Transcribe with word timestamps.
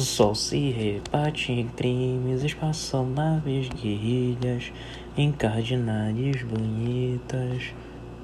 O 0.00 0.04
sol 0.04 0.34
se 0.34 0.70
rebate 0.70 1.52
em 1.52 1.68
crimes, 1.68 2.42
espaçonaves, 2.42 3.68
guerrilhas, 3.68 4.72
encardinales 5.18 6.42
bonitas. 6.44 7.74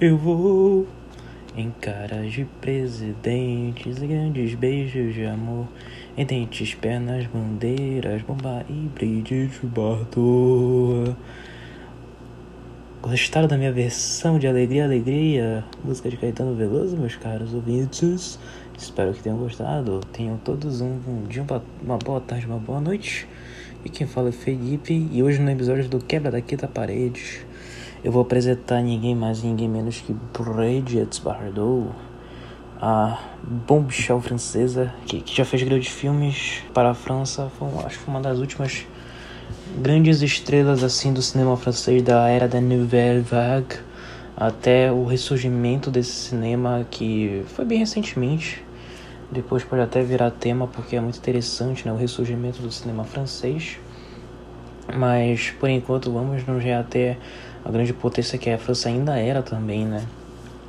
Eu 0.01 0.17
vou 0.17 0.87
em 1.55 1.71
caras 1.79 2.33
de 2.33 2.47
presidentes, 2.63 3.99
grandes 3.99 4.55
beijos 4.55 5.13
de 5.13 5.27
amor, 5.27 5.67
em 6.17 6.25
dentes, 6.25 6.75
pernas, 6.75 7.27
bandeiras, 7.27 8.23
bomba 8.23 8.65
e 8.71 8.89
bride 8.95 9.49
de 9.49 9.67
bardo. 9.67 11.15
Gostaram 13.03 13.47
da 13.47 13.59
minha 13.59 13.73
versão 13.73 14.39
de 14.39 14.47
Alegria, 14.47 14.85
Alegria? 14.85 15.65
Música 15.85 16.09
de 16.09 16.17
Caetano 16.17 16.55
Veloso, 16.55 16.97
meus 16.97 17.15
caros 17.15 17.53
ouvintes? 17.53 18.39
Espero 18.79 19.13
que 19.13 19.21
tenham 19.21 19.37
gostado. 19.37 20.01
Tenham 20.13 20.37
todos 20.37 20.81
um 20.81 20.99
bom 20.99 21.25
dia, 21.29 21.45
uma 21.83 21.99
boa 21.99 22.21
tarde, 22.21 22.47
uma 22.47 22.59
boa 22.59 22.81
noite. 22.81 23.27
E 23.85 23.89
quem 23.89 24.07
fala 24.07 24.29
é 24.29 24.33
Felipe. 24.33 25.09
E 25.11 25.21
hoje 25.21 25.41
no 25.41 25.51
episódio 25.51 25.89
do 25.89 25.99
Quebra 25.99 26.31
da 26.31 26.41
Quinta 26.41 26.69
Parede, 26.69 27.45
eu 28.05 28.13
vou 28.13 28.23
apresentar 28.23 28.81
ninguém 28.81 29.17
mais 29.17 29.43
ninguém 29.43 29.69
menos 29.69 30.01
que 30.01 30.15
Bridget 30.33 31.21
Bardot, 31.23 31.91
a 32.81 33.21
bombshell 33.43 34.21
francesa 34.21 34.95
que, 35.07 35.23
que 35.23 35.37
já 35.37 35.45
fez 35.45 35.65
grandes 35.65 35.89
filmes 35.89 36.63
para 36.73 36.91
a 36.91 36.95
França. 36.95 37.51
Foi, 37.59 37.67
acho 37.85 37.99
que 37.99 38.05
foi 38.05 38.15
uma 38.15 38.23
das 38.23 38.39
últimas 38.39 38.87
grandes 39.83 40.23
estrelas 40.23 40.85
assim 40.85 41.13
do 41.13 41.21
cinema 41.21 41.57
francês 41.57 42.01
da 42.01 42.29
era 42.29 42.47
da 42.47 42.61
Nouvelle 42.61 43.23
Vague 43.23 43.75
até 44.37 44.93
o 44.93 45.05
ressurgimento 45.05 45.91
desse 45.91 46.13
cinema 46.13 46.87
que 46.89 47.43
foi 47.49 47.65
bem 47.65 47.81
recentemente. 47.81 48.68
Depois 49.31 49.63
pode 49.63 49.83
até 49.83 50.03
virar 50.03 50.31
tema 50.31 50.67
porque 50.67 50.97
é 50.97 51.01
muito 51.01 51.19
interessante, 51.19 51.87
né, 51.87 51.93
o 51.93 51.97
ressurgimento 51.97 52.63
do 52.63 52.71
cinema 52.71 53.05
francês. 53.05 53.79
Mas 54.97 55.51
por 55.51 55.69
enquanto 55.69 56.11
vamos 56.11 56.47
nos 56.47 56.63
reater 56.63 57.19
a 57.65 57.71
grande 57.71 57.93
potência 57.93 58.39
que 58.39 58.49
a 58.49 58.57
França 58.57 58.89
ainda 58.89 59.19
era 59.19 59.43
também, 59.43 59.85
né? 59.85 60.07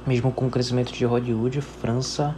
Mesmo 0.06 0.32
com 0.32 0.48
o 0.48 0.50
crescimento 0.50 0.92
de 0.92 1.06
Hollywood, 1.06 1.62
França 1.62 2.36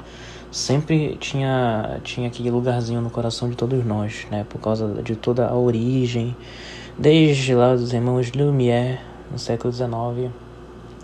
sempre 0.51 1.15
tinha, 1.19 1.99
tinha 2.03 2.27
aquele 2.27 2.51
lugarzinho 2.51 3.01
no 3.01 3.09
coração 3.09 3.49
de 3.49 3.55
todos 3.55 3.83
nós, 3.83 4.27
né? 4.29 4.45
Por 4.47 4.59
causa 4.59 5.01
de 5.01 5.15
toda 5.15 5.47
a 5.47 5.55
origem, 5.55 6.35
desde 6.99 7.55
lá 7.55 7.75
dos 7.75 7.93
irmãos 7.93 8.31
Lumière, 8.33 8.99
no 9.31 9.39
século 9.39 9.73
XIX, 9.73 10.31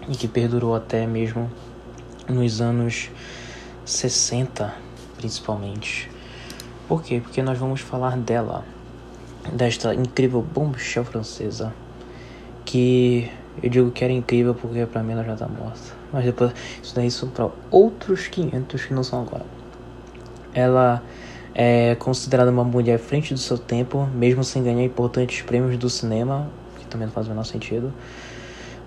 e 0.07 0.15
que 0.15 0.27
perdurou 0.27 0.75
até 0.75 1.07
mesmo 1.07 1.49
nos 2.27 2.61
anos 2.61 3.09
60, 3.85 4.73
principalmente. 5.17 6.09
Por 6.87 7.03
quê? 7.03 7.19
Porque 7.21 7.41
nós 7.41 7.57
vamos 7.57 7.81
falar 7.81 8.15
dela, 8.15 8.63
desta 9.51 9.93
incrível 9.93 10.41
bombshell 10.41 11.03
francesa, 11.03 11.73
que 12.63 13.29
eu 13.61 13.69
digo 13.69 13.91
que 13.91 14.03
era 14.03 14.13
incrível 14.13 14.53
porque 14.53 14.85
pra 14.85 15.03
mim 15.03 15.13
ela 15.13 15.23
já 15.23 15.35
tá 15.35 15.47
morta. 15.47 15.97
Mas 16.13 16.23
depois, 16.23 16.53
isso 16.81 16.95
daí 16.95 17.11
são 17.11 17.29
para 17.29 17.49
outros 17.69 18.27
500 18.27 18.85
que 18.85 18.93
não 18.93 19.03
são 19.03 19.21
agora. 19.21 19.45
Ela 20.53 21.03
é 21.53 21.95
considerada 21.95 22.51
uma 22.51 22.63
mulher 22.63 22.95
à 22.95 22.99
frente 22.99 23.33
do 23.33 23.39
seu 23.39 23.57
tempo, 23.57 24.07
mesmo 24.13 24.43
sem 24.43 24.63
ganhar 24.63 24.83
importantes 24.83 25.41
prêmios 25.41 25.77
do 25.77 25.89
cinema, 25.89 26.47
que 26.79 26.85
também 26.85 27.07
não 27.07 27.13
faz 27.13 27.25
o 27.25 27.29
menor 27.31 27.43
sentido. 27.43 27.91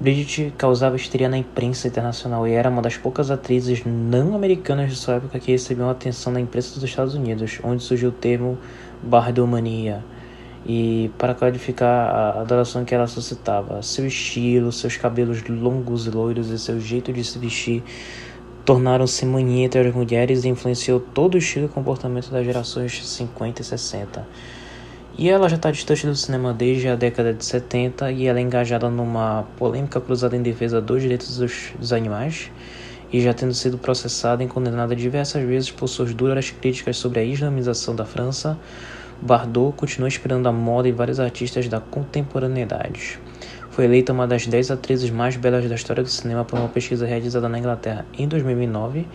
Bridget 0.00 0.54
causava 0.56 0.96
histeria 0.96 1.28
na 1.28 1.36
imprensa 1.36 1.86
internacional 1.86 2.48
e 2.48 2.52
era 2.52 2.70
uma 2.70 2.80
das 2.80 2.96
poucas 2.96 3.30
atrizes 3.30 3.82
não 3.84 4.34
americanas 4.34 4.88
de 4.88 4.96
sua 4.96 5.16
época 5.16 5.38
que 5.38 5.52
recebiam 5.52 5.90
atenção 5.90 6.32
na 6.32 6.40
imprensa 6.40 6.72
dos 6.72 6.82
Estados 6.84 7.14
Unidos, 7.14 7.60
onde 7.62 7.82
surgiu 7.82 8.08
o 8.08 8.12
termo 8.12 8.58
bardomania 9.02 10.02
e 10.64 11.10
para 11.18 11.34
clarificar 11.34 12.14
a 12.14 12.40
adoração 12.40 12.82
que 12.82 12.94
ela 12.94 13.06
suscitava. 13.06 13.82
Seu 13.82 14.06
estilo, 14.06 14.72
seus 14.72 14.96
cabelos 14.96 15.46
longos 15.46 16.06
e 16.06 16.10
loiros 16.10 16.48
e 16.48 16.58
seu 16.58 16.80
jeito 16.80 17.12
de 17.12 17.22
se 17.22 17.38
vestir 17.38 17.82
tornaram-se 18.64 19.26
mania 19.26 19.66
entre 19.66 19.80
as 19.80 19.94
mulheres 19.94 20.44
e 20.44 20.48
influenciou 20.48 20.98
todo 20.98 21.34
o 21.34 21.38
estilo 21.38 21.66
e 21.66 21.68
comportamento 21.68 22.30
das 22.30 22.46
gerações 22.46 23.06
50 23.06 23.60
e 23.60 23.64
60. 23.66 24.26
E 25.20 25.28
ela 25.28 25.50
já 25.50 25.56
está 25.56 25.70
distante 25.70 26.06
do 26.06 26.16
cinema 26.16 26.54
desde 26.54 26.88
a 26.88 26.96
década 26.96 27.34
de 27.34 27.44
70 27.44 28.10
e 28.10 28.26
ela 28.26 28.38
é 28.38 28.42
engajada 28.42 28.88
numa 28.88 29.44
polêmica 29.58 30.00
cruzada 30.00 30.34
em 30.34 30.40
defesa 30.40 30.80
dos 30.80 31.02
direitos 31.02 31.36
dos, 31.36 31.74
dos 31.78 31.92
animais 31.92 32.50
e 33.12 33.20
já 33.20 33.34
tendo 33.34 33.52
sido 33.52 33.76
processada 33.76 34.42
e 34.42 34.46
condenada 34.46 34.96
diversas 34.96 35.46
vezes 35.46 35.70
por 35.70 35.88
suas 35.88 36.14
duras 36.14 36.48
críticas 36.48 36.96
sobre 36.96 37.20
a 37.20 37.22
islamização 37.22 37.94
da 37.94 38.06
França, 38.06 38.58
Bardot 39.20 39.76
continua 39.76 40.08
inspirando 40.08 40.48
a 40.48 40.52
moda 40.52 40.88
e 40.88 40.92
vários 40.92 41.20
artistas 41.20 41.68
da 41.68 41.80
contemporaneidade. 41.80 43.20
Foi 43.72 43.84
eleita 43.84 44.14
uma 44.14 44.26
das 44.26 44.46
10 44.46 44.70
atrizes 44.70 45.10
mais 45.10 45.36
belas 45.36 45.68
da 45.68 45.74
história 45.74 46.02
do 46.02 46.08
cinema 46.08 46.46
por 46.46 46.58
uma 46.58 46.68
pesquisa 46.70 47.04
realizada 47.04 47.46
na 47.46 47.58
Inglaterra 47.58 48.06
em 48.16 48.26
2009. 48.26 49.06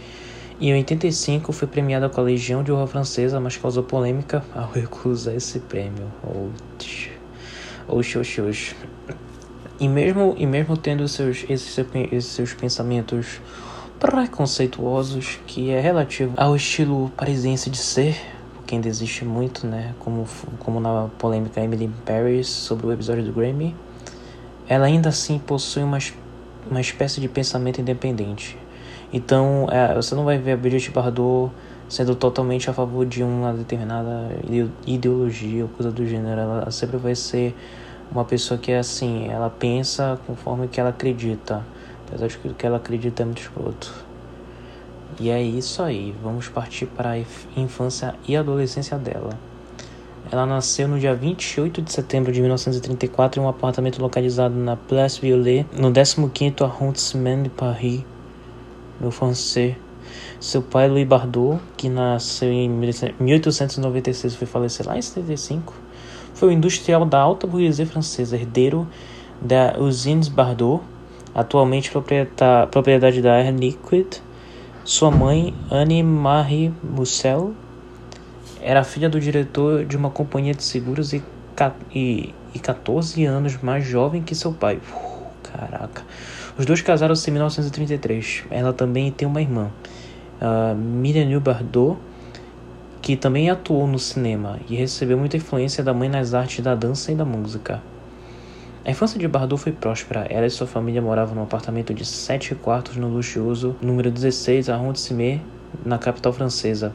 Em 0.60 0.74
85 0.74 1.52
foi 1.52 1.68
premiada 1.68 2.08
com 2.08 2.22
a 2.22 2.24
Legião 2.24 2.64
de 2.64 2.72
Honra 2.72 2.88
Francesa, 2.88 3.42
mas 3.42 3.58
causou 3.58 3.84
polêmica 3.84 4.42
ao 4.56 4.72
recusar 4.72 5.36
esse 5.36 5.60
prêmio. 5.60 6.10
Oxi, 6.24 7.12
oxi, 7.88 8.18
oxi, 8.18 8.42
oxi. 8.42 8.76
E 9.78 9.90
mesmo, 9.90 10.34
e 10.38 10.46
mesmo 10.46 10.78
tendo 10.78 11.06
seus, 11.10 11.44
esses, 11.50 11.78
esses 12.10 12.32
seus 12.32 12.54
pensamentos 12.54 13.42
preconceituosos, 14.00 15.40
que 15.46 15.72
é 15.72 15.82
relativo 15.82 16.34
ao 16.38 16.56
estilo 16.56 17.12
parisiense 17.18 17.70
de 17.70 17.78
ser, 17.78 18.16
que 18.66 18.76
ainda 18.76 18.88
existe 18.88 19.26
muito, 19.26 19.68
né? 19.68 19.94
Como, 20.00 20.26
como 20.60 20.80
na 20.80 21.10
polêmica 21.18 21.60
Emily 21.60 21.92
Paris 22.06 22.48
sobre 22.48 22.88
o 22.88 22.94
episódio 22.94 23.26
do 23.26 23.34
Grammy, 23.34 23.76
ela 24.70 24.86
ainda 24.86 25.10
assim 25.10 25.38
possui 25.38 25.84
uma, 25.84 25.98
uma 26.72 26.80
espécie 26.80 27.20
de 27.20 27.28
pensamento 27.28 27.82
independente. 27.82 28.58
Então, 29.14 29.68
é, 29.72 29.94
você 29.94 30.16
não 30.16 30.26
vai 30.26 30.38
ver 30.38 30.54
a 30.54 30.58
Brigitte 30.58 30.92
Bardot 30.92 31.52
sendo 31.88 32.16
totalmente 32.16 32.70
a 32.70 32.74
favor 32.74 33.06
de 33.06 33.24
uma 33.24 33.54
determinada 33.54 34.30
ideologia 34.86 35.64
ou 35.64 35.70
coisa 35.70 35.92
do 35.92 36.06
gênero. 36.06 36.42
Ela 36.42 36.72
sempre 36.72 36.98
vai 36.98 37.16
ser 37.16 37.56
uma 38.12 38.26
pessoa 38.26 38.58
que 38.58 38.72
é 38.72 38.80
assim, 38.80 39.28
ela 39.30 39.50
pensa 39.50 40.20
conforme 40.26 40.68
que 40.68 40.80
ela 40.80 40.90
acredita. 40.90 41.64
Apesar 42.08 42.28
de 42.28 42.38
que 42.38 42.48
o 42.48 42.54
que 42.54 42.66
ela 42.66 42.78
acredita 42.78 43.24
é 43.24 43.26
muito 43.26 43.42
escroto. 43.42 43.94
E 45.20 45.30
é 45.30 45.42
isso 45.42 45.82
aí, 45.82 46.14
vamos 46.22 46.50
partir 46.50 46.88
para 46.88 47.12
a 47.12 47.20
infância 47.56 48.16
e 48.28 48.36
adolescência 48.36 48.98
dela. 48.98 49.30
Ela 50.32 50.46
nasceu 50.46 50.88
no 50.88 51.00
dia 51.00 51.16
28 51.16 51.82
de 51.82 51.94
setembro 51.94 52.32
de 52.32 52.42
1934 52.42 53.40
em 53.40 53.46
um 53.46 53.48
apartamento 53.48 54.02
localizado 54.02 54.56
na 54.56 54.76
Place 54.76 55.22
Violet, 55.22 55.66
no 55.72 55.92
15º 55.92 56.64
arrondissement 56.64 57.44
de 57.44 57.50
Paris, 57.50 58.04
no 59.00 59.12
francês. 59.12 59.76
Seu 60.40 60.62
pai, 60.62 60.88
Louis 60.88 61.08
Bardot, 61.08 61.60
que 61.76 61.90
nasceu 61.90 62.52
em 62.52 62.70
1896 62.70 64.34
e 64.34 64.38
foi 64.38 64.48
falecer 64.48 64.86
lá 64.86 64.98
em 64.98 65.02
75, 65.02 65.74
foi 66.34 66.50
um 66.50 66.52
industrial 66.52 67.06
da 67.06 67.20
alta 67.20 67.48
burguesia 67.48 67.86
francesa, 67.86 68.36
herdeiro 68.36 68.88
da 69.42 69.78
Usines 69.80 70.28
Bardot, 70.28 70.84
atualmente 71.34 71.92
propriedade 72.72 73.22
da 73.22 73.34
Air 73.36 73.56
Liquide, 73.56 74.22
sua 74.84 75.10
mãe, 75.10 75.54
Anne-Marie 75.72 76.72
Mussel, 76.84 77.54
era 78.62 78.84
filha 78.84 79.10
do 79.10 79.20
diretor 79.20 79.86
de 79.86 79.96
uma 79.96 80.10
companhia 80.10 80.54
de 80.54 80.64
seguros 80.64 81.14
e, 81.14 81.24
e, 81.94 82.34
e 82.54 82.60
14 82.60 83.24
anos 83.26 83.62
mais 83.62 83.86
jovem 83.86 84.22
que 84.22 84.36
seu 84.36 84.52
pai. 84.54 84.80
Caraca. 85.44 86.04
Os 86.58 86.66
dois 86.66 86.82
casaram-se 86.82 87.30
em 87.30 87.34
1933. 87.34 88.46
Ela 88.50 88.72
também 88.72 89.12
tem 89.12 89.28
uma 89.28 89.42
irmã, 89.42 89.70
uh, 90.42 90.74
Miriam 90.74 91.38
Bardot, 91.40 91.98
que 93.02 93.18
também 93.18 93.50
atuou 93.50 93.86
no 93.86 94.00
cinema 94.00 94.58
e 94.70 94.76
recebeu 94.76 95.18
muita 95.18 95.35
influência 95.35 95.84
da 95.84 95.94
mãe 95.94 96.08
nas 96.08 96.34
artes 96.34 96.62
da 96.64 96.74
dança 96.74 97.12
e 97.12 97.16
da 97.16 97.26
música. 97.26 97.84
A 98.85 98.91
infância 98.91 99.20
de 99.20 99.28
Bardot 99.28 99.62
foi 99.62 99.74
próspera. 99.74 100.28
Ela 100.29 100.46
e 100.46 100.50
sua 100.50 100.66
família 100.66 101.02
moravam 101.02 101.35
num 101.35 101.44
apartamento 101.44 101.94
de 101.94 102.06
sete 102.06 102.56
quartos 102.56 102.96
no 102.96 103.09
luxuoso 103.09 103.76
número 103.82 104.09
16 104.09 104.70
Arrondissement, 104.70 105.41
na 105.84 105.97
capital 105.97 106.32
francesa. 106.32 106.94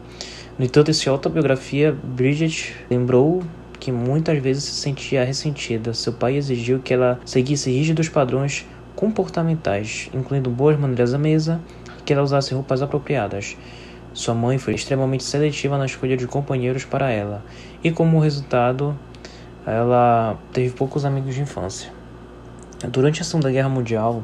No 0.58 0.64
entanto, 0.64 0.90
em 0.90 0.94
sua 0.94 1.12
autobiografia, 1.12 1.92
Bridget 1.92 2.74
lembrou 2.90 3.42
que 3.78 3.92
muitas 3.92 4.38
vezes 4.38 4.64
se 4.64 4.72
sentia 4.72 5.24
ressentida. 5.24 5.92
Seu 5.92 6.12
pai 6.12 6.36
exigiu 6.36 6.78
que 6.78 6.94
ela 6.94 7.20
seguisse 7.24 7.70
rígidos 7.70 8.08
padrões 8.08 8.66
comportamentais, 9.00 10.10
incluindo 10.12 10.50
boas 10.50 10.78
maneiras 10.78 11.14
à 11.14 11.18
mesa 11.18 11.58
e 11.98 12.02
que 12.02 12.12
ela 12.12 12.22
usasse 12.22 12.52
roupas 12.52 12.82
apropriadas. 12.82 13.56
Sua 14.12 14.34
mãe 14.34 14.58
foi 14.58 14.74
extremamente 14.74 15.24
seletiva 15.24 15.78
na 15.78 15.86
escolha 15.86 16.18
de 16.18 16.26
companheiros 16.26 16.84
para 16.84 17.10
ela, 17.10 17.42
e 17.82 17.90
como 17.90 18.20
resultado, 18.20 18.94
ela 19.66 20.36
teve 20.52 20.74
poucos 20.74 21.06
amigos 21.06 21.34
de 21.34 21.40
infância. 21.40 21.90
Durante 22.88 23.22
a 23.22 23.24
Segunda 23.24 23.50
Guerra 23.50 23.70
Mundial, 23.70 24.22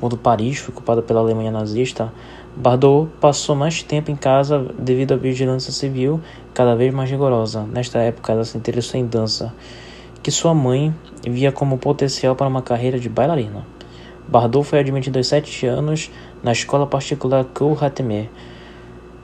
quando 0.00 0.16
Paris 0.16 0.58
foi 0.58 0.74
ocupada 0.74 1.02
pela 1.02 1.20
Alemanha 1.20 1.52
nazista, 1.52 2.12
Bardot 2.56 3.08
passou 3.20 3.54
mais 3.54 3.80
tempo 3.84 4.10
em 4.10 4.16
casa 4.16 4.74
devido 4.76 5.12
à 5.12 5.16
vigilância 5.16 5.70
civil 5.70 6.20
cada 6.52 6.74
vez 6.74 6.92
mais 6.92 7.08
rigorosa. 7.08 7.62
Nesta 7.62 8.00
época, 8.00 8.32
ela 8.32 8.42
se 8.42 8.58
interessou 8.58 8.98
em 8.98 9.06
dança, 9.06 9.54
que 10.20 10.32
sua 10.32 10.52
mãe 10.52 10.92
via 11.22 11.52
como 11.52 11.78
potencial 11.78 12.34
para 12.34 12.48
uma 12.48 12.62
carreira 12.62 12.98
de 12.98 13.08
bailarina. 13.08 13.64
Bardot 14.30 14.64
foi 14.66 14.78
admitida 14.78 15.18
aos 15.18 15.26
sete 15.26 15.66
anos 15.66 16.10
na 16.42 16.52
escola 16.52 16.86
particular 16.86 17.44
Cour 17.44 17.82
Hattemer. 17.82 18.28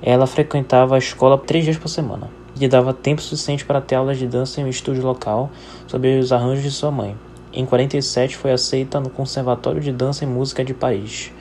Ela 0.03 0.27
frequentava 0.27 0.97
a 0.97 0.99
escola 0.99 1.39
três 1.39 1.65
dias 1.65 1.79
por 1.79 1.89
semana 1.89 2.29
lhe 2.59 2.69
dava 2.69 2.95
tempo 2.95 3.21
suficiente 3.21 3.65
para 3.65 3.81
ter 3.81 3.97
aulas 3.97 4.19
de 4.19 4.27
dança 4.27 4.61
em 4.61 4.65
um 4.65 4.69
estúdio 4.69 5.03
local 5.03 5.51
sobre 5.87 6.19
os 6.19 6.33
arranjos 6.33 6.65
de 6.65 6.71
sua 6.71 6.91
mãe. 6.91 7.15
Em 7.53 7.67
47 7.67 8.37
foi 8.37 8.51
aceita 8.51 8.99
no 8.99 9.11
Conservatório 9.11 9.81
de 9.81 9.93
Dança 9.93 10.25
e 10.25 10.27
Música 10.27 10.65
de 10.65 10.73
Paris. 10.73 11.33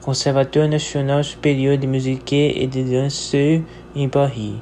Conservatoire 0.00 0.68
National 0.68 1.22
Supérieur 1.22 1.76
de 1.76 1.86
Musique 1.86 2.54
et 2.56 2.66
de 2.66 2.82
Danse 2.82 3.64
em 3.94 4.08
Paris. 4.08 4.56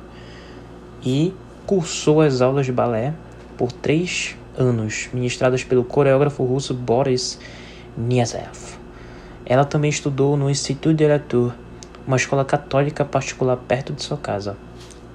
E 1.04 1.32
cursou 1.66 2.20
as 2.20 2.40
aulas 2.40 2.66
de 2.66 2.72
balé 2.72 3.14
por 3.56 3.72
três 3.72 4.36
anos, 4.56 5.08
ministradas 5.12 5.64
pelo 5.64 5.84
coreógrafo 5.84 6.44
russo 6.44 6.74
Boris 6.74 7.38
Niazev. 7.96 8.78
Ela 9.44 9.64
também 9.64 9.90
estudou 9.90 10.36
no 10.36 10.50
Institut 10.50 10.96
de 10.96 11.04
uma 12.06 12.16
escola 12.16 12.44
católica 12.44 13.04
particular 13.04 13.56
perto 13.56 13.92
de 13.92 14.02
sua 14.02 14.16
casa 14.16 14.56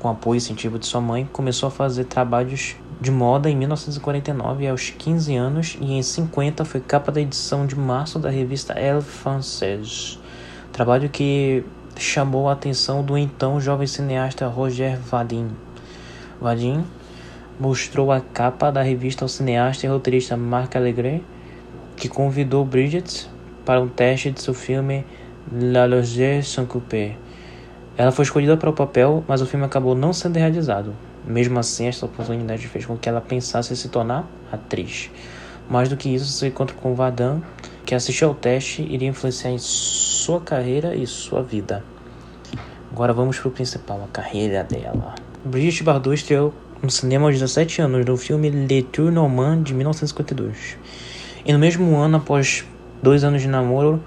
com 0.02 0.10
apoio 0.10 0.36
e 0.36 0.38
incentivo 0.38 0.80
de 0.80 0.88
sua 0.88 1.00
mãe, 1.00 1.30
começou 1.32 1.68
a 1.68 1.72
fazer 1.72 2.06
trabalhos 2.06 2.76
de 3.00 3.12
moda 3.12 3.50
em 3.50 3.56
1949 3.56 4.68
aos 4.68 4.90
15 4.90 5.36
anos 5.36 5.78
e 5.80 5.94
em 5.94 6.02
50 6.02 6.66
foi 6.66 6.82
capa 6.82 7.12
da 7.12 7.22
edição 7.22 7.68
de 7.68 7.76
março 7.76 8.18
da 8.18 8.30
revista 8.30 8.74
Elle 8.74 9.02
Française, 9.02 10.18
trabalho 10.74 11.08
que 11.08 11.64
chamou 11.96 12.50
a 12.50 12.54
atenção 12.54 13.04
do 13.04 13.16
então 13.16 13.62
jovem 13.62 13.86
cineasta 13.86 14.48
Roger 14.48 14.98
Vadim. 15.00 15.50
Vadim 16.42 16.84
mostrou 17.60 18.12
a 18.12 18.20
capa 18.20 18.72
da 18.72 18.82
revista 18.82 19.24
ao 19.24 19.30
cineasta 19.30 19.86
e 19.86 19.90
roteirista 19.90 20.36
Marc 20.36 20.76
Allegret, 20.76 21.24
que 22.02 22.10
convidou 22.10 22.66
Bridget 22.66 23.30
para 23.64 23.80
um 23.80 23.88
teste 23.88 24.32
de 24.32 24.42
seu 24.42 24.54
filme 24.54 25.06
La 25.52 25.86
Loge 25.86 26.44
sans 26.44 26.66
couper 26.66 27.16
ela 27.98 28.12
foi 28.12 28.24
escolhida 28.24 28.58
para 28.58 28.70
o 28.70 28.74
papel, 28.74 29.24
mas 29.28 29.42
o 29.42 29.46
filme 29.46 29.64
acabou 29.64 29.94
não 29.94 30.12
sendo 30.12 30.38
realizado. 30.38 30.96
Mesmo 31.24 31.60
assim, 31.60 31.86
esta 31.88 32.06
oportunidade 32.06 32.68
fez 32.68 32.84
com 32.84 32.98
que 32.98 33.08
ela 33.08 33.22
pensasse 33.22 33.74
em 33.74 33.76
se 33.76 33.90
tornar 33.90 34.28
atriz. 34.52 35.12
Mais 35.70 35.88
do 35.88 35.96
que 35.96 36.10
isso, 36.10 36.26
seu 36.26 36.48
encontro 36.48 36.76
com 36.78 36.96
Vadan, 36.96 37.42
que 37.86 37.94
assistiu 37.94 38.30
ao 38.30 38.34
teste, 38.34 38.82
iria 38.82 39.08
influenciar 39.08 39.52
em 39.52 39.60
sua 39.60 40.42
carreira 40.42 40.96
e 40.96 41.06
sua 41.06 41.44
vida. 41.44 41.84
Agora 42.92 43.14
vamos 43.14 43.38
para 43.38 43.50
o 43.50 43.52
principal, 43.52 44.02
a 44.04 44.08
carreira 44.08 44.64
dela. 44.64 45.14
Brigitte 45.46 45.84
Bardot 45.84 46.16
estreou 46.16 46.54
no 46.82 46.90
cinema 46.90 47.28
aos 47.28 47.36
17 47.36 47.84
anos 47.84 48.04
no 48.04 48.18
filme 48.18 48.50
Le 48.50 48.82
Tour 48.82 49.12
Normand 49.12 49.62
de 49.62 49.76
1952. 49.76 50.78
E 51.46 51.52
no 51.52 51.60
mesmo 51.60 51.96
ano, 51.98 52.18
após 52.18 52.66
dois 53.02 53.24
anos 53.24 53.42
de 53.42 53.48
namoro, 53.48 54.04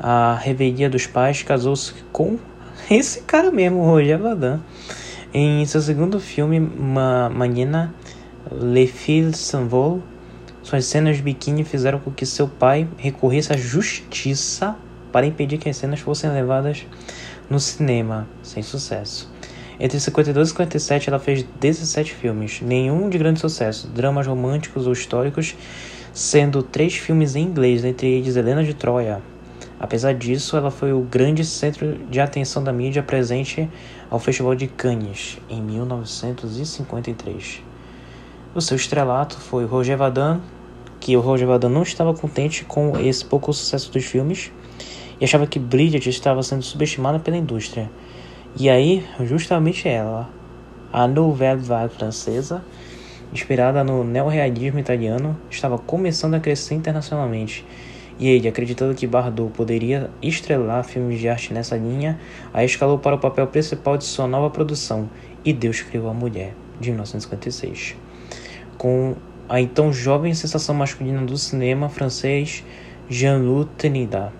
a 0.00 0.34
revelia 0.40 0.88
dos 0.88 1.06
pais 1.06 1.42
casou-se 1.42 1.92
com 2.12 2.38
esse 2.90 3.22
cara 3.22 3.50
mesmo, 3.50 3.84
Roger 3.84 4.18
Vadan. 4.18 4.60
Em 5.32 5.64
seu 5.66 5.80
segundo 5.80 6.18
filme, 6.18 6.58
Ma 6.58 7.28
Manina, 7.28 7.94
Le 8.50 8.86
Fils 8.86 9.36
s'envolent, 9.36 10.00
suas 10.62 10.84
cenas 10.86 11.16
de 11.16 11.22
biquíni 11.22 11.64
fizeram 11.64 11.98
com 11.98 12.10
que 12.10 12.26
seu 12.26 12.48
pai 12.48 12.88
recorresse 12.96 13.52
à 13.52 13.56
justiça 13.56 14.76
para 15.12 15.26
impedir 15.26 15.58
que 15.58 15.68
as 15.68 15.76
cenas 15.76 16.00
fossem 16.00 16.30
levadas 16.30 16.86
no 17.48 17.58
cinema, 17.58 18.26
sem 18.42 18.62
sucesso. 18.62 19.30
Entre 19.80 19.98
52 19.98 20.48
e 20.48 20.50
57, 20.50 21.08
ela 21.08 21.18
fez 21.18 21.44
17 21.60 22.12
filmes, 22.14 22.60
nenhum 22.60 23.08
de 23.08 23.16
grande 23.16 23.40
sucesso, 23.40 23.88
dramas 23.88 24.26
românticos 24.26 24.86
ou 24.86 24.92
históricos, 24.92 25.54
sendo 26.12 26.62
três 26.62 26.96
filmes 26.96 27.36
em 27.36 27.42
inglês, 27.42 27.84
entre 27.84 28.08
eles 28.08 28.36
Helena 28.36 28.64
de 28.64 28.74
Troia, 28.74 29.22
Apesar 29.80 30.12
disso, 30.12 30.56
ela 30.56 30.72
foi 30.72 30.92
o 30.92 31.02
grande 31.02 31.44
centro 31.44 31.96
de 32.10 32.20
atenção 32.20 32.64
da 32.64 32.72
mídia 32.72 33.00
presente 33.02 33.68
ao 34.10 34.18
Festival 34.18 34.56
de 34.56 34.66
Cannes 34.66 35.38
em 35.48 35.62
1953. 35.62 37.62
O 38.54 38.60
seu 38.60 38.76
estrelato 38.76 39.38
foi 39.38 39.64
Roger 39.64 39.96
Vadan, 39.96 40.40
que 40.98 41.16
o 41.16 41.20
Roger 41.20 41.46
Vadan 41.46 41.68
não 41.68 41.84
estava 41.84 42.12
contente 42.12 42.64
com 42.64 42.98
esse 42.98 43.24
pouco 43.24 43.52
sucesso 43.52 43.92
dos 43.92 44.04
filmes 44.04 44.50
e 45.20 45.24
achava 45.24 45.46
que 45.46 45.60
Bridget 45.60 46.08
estava 46.08 46.42
sendo 46.42 46.62
subestimada 46.62 47.20
pela 47.20 47.36
indústria. 47.36 47.88
E 48.58 48.68
aí, 48.68 49.06
justamente 49.20 49.88
ela, 49.88 50.28
a 50.92 51.06
Nouvelle 51.06 51.60
Vague 51.60 51.94
francesa, 51.94 52.64
inspirada 53.32 53.84
no 53.84 54.04
neorrealismo 54.04 54.78
italiano, 54.78 55.38
estava 55.50 55.78
começando 55.78 56.34
a 56.34 56.40
crescer 56.40 56.74
internacionalmente 56.74 57.64
e 58.18 58.28
ele, 58.28 58.48
acreditando 58.48 58.94
que 58.94 59.06
Bardot 59.06 59.52
poderia 59.52 60.10
estrelar 60.20 60.82
filmes 60.82 61.20
de 61.20 61.28
arte 61.28 61.54
nessa 61.54 61.76
linha, 61.76 62.18
a 62.52 62.64
escalou 62.64 62.98
para 62.98 63.14
o 63.14 63.18
papel 63.18 63.46
principal 63.46 63.96
de 63.96 64.04
sua 64.04 64.26
nova 64.26 64.50
produção, 64.50 65.08
E 65.44 65.52
Deus 65.52 65.82
Criou 65.82 66.08
a 66.08 66.14
Mulher, 66.14 66.52
de 66.80 66.90
1956. 66.90 67.94
Com 68.76 69.14
a 69.48 69.60
então 69.60 69.92
jovem 69.92 70.34
sensação 70.34 70.74
masculina 70.74 71.22
do 71.22 71.38
cinema 71.38 71.88
francês 71.88 72.64
Jean-Luc 73.08 73.70
Tenida. 73.78 74.32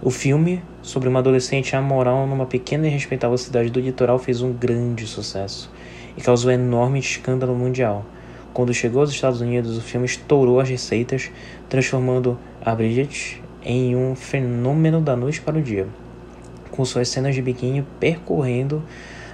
O 0.00 0.10
filme, 0.10 0.62
sobre 0.80 1.08
uma 1.08 1.18
adolescente 1.18 1.76
amoral 1.76 2.26
numa 2.26 2.46
pequena 2.46 2.86
e 2.86 2.90
respeitável 2.90 3.36
cidade 3.36 3.68
do 3.70 3.78
litoral, 3.78 4.18
fez 4.18 4.40
um 4.40 4.52
grande 4.52 5.06
sucesso 5.06 5.70
e 6.16 6.20
causou 6.20 6.50
enorme 6.50 6.98
escândalo 6.98 7.54
mundial. 7.54 8.04
Quando 8.52 8.72
chegou 8.72 9.00
aos 9.00 9.10
Estados 9.10 9.40
Unidos, 9.40 9.76
o 9.76 9.80
filme 9.80 10.06
estourou 10.06 10.60
as 10.60 10.68
receitas, 10.68 11.30
transformando 11.68 12.38
a 12.64 12.74
Bridget 12.74 13.42
em 13.64 13.96
um 13.96 14.14
fenômeno 14.14 15.00
da 15.00 15.16
noite 15.16 15.40
para 15.40 15.58
o 15.58 15.62
dia, 15.62 15.88
com 16.70 16.84
suas 16.84 17.08
cenas 17.08 17.34
de 17.34 17.42
biquíni 17.42 17.84
percorrendo 17.98 18.82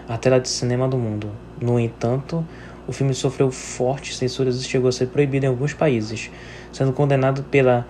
a 0.08 0.16
tela 0.16 0.40
de 0.40 0.48
cinema 0.48 0.88
do 0.88 0.96
mundo. 0.96 1.30
No 1.60 1.78
entanto, 1.78 2.44
o 2.86 2.92
filme 2.92 3.14
sofreu 3.14 3.50
fortes 3.50 4.16
censuras 4.16 4.60
e 4.60 4.64
chegou 4.64 4.88
a 4.88 4.92
ser 4.92 5.08
proibido 5.08 5.46
em 5.46 5.48
alguns 5.48 5.74
países, 5.74 6.30
sendo 6.72 6.92
condenado 6.92 7.42
pela 7.44 7.86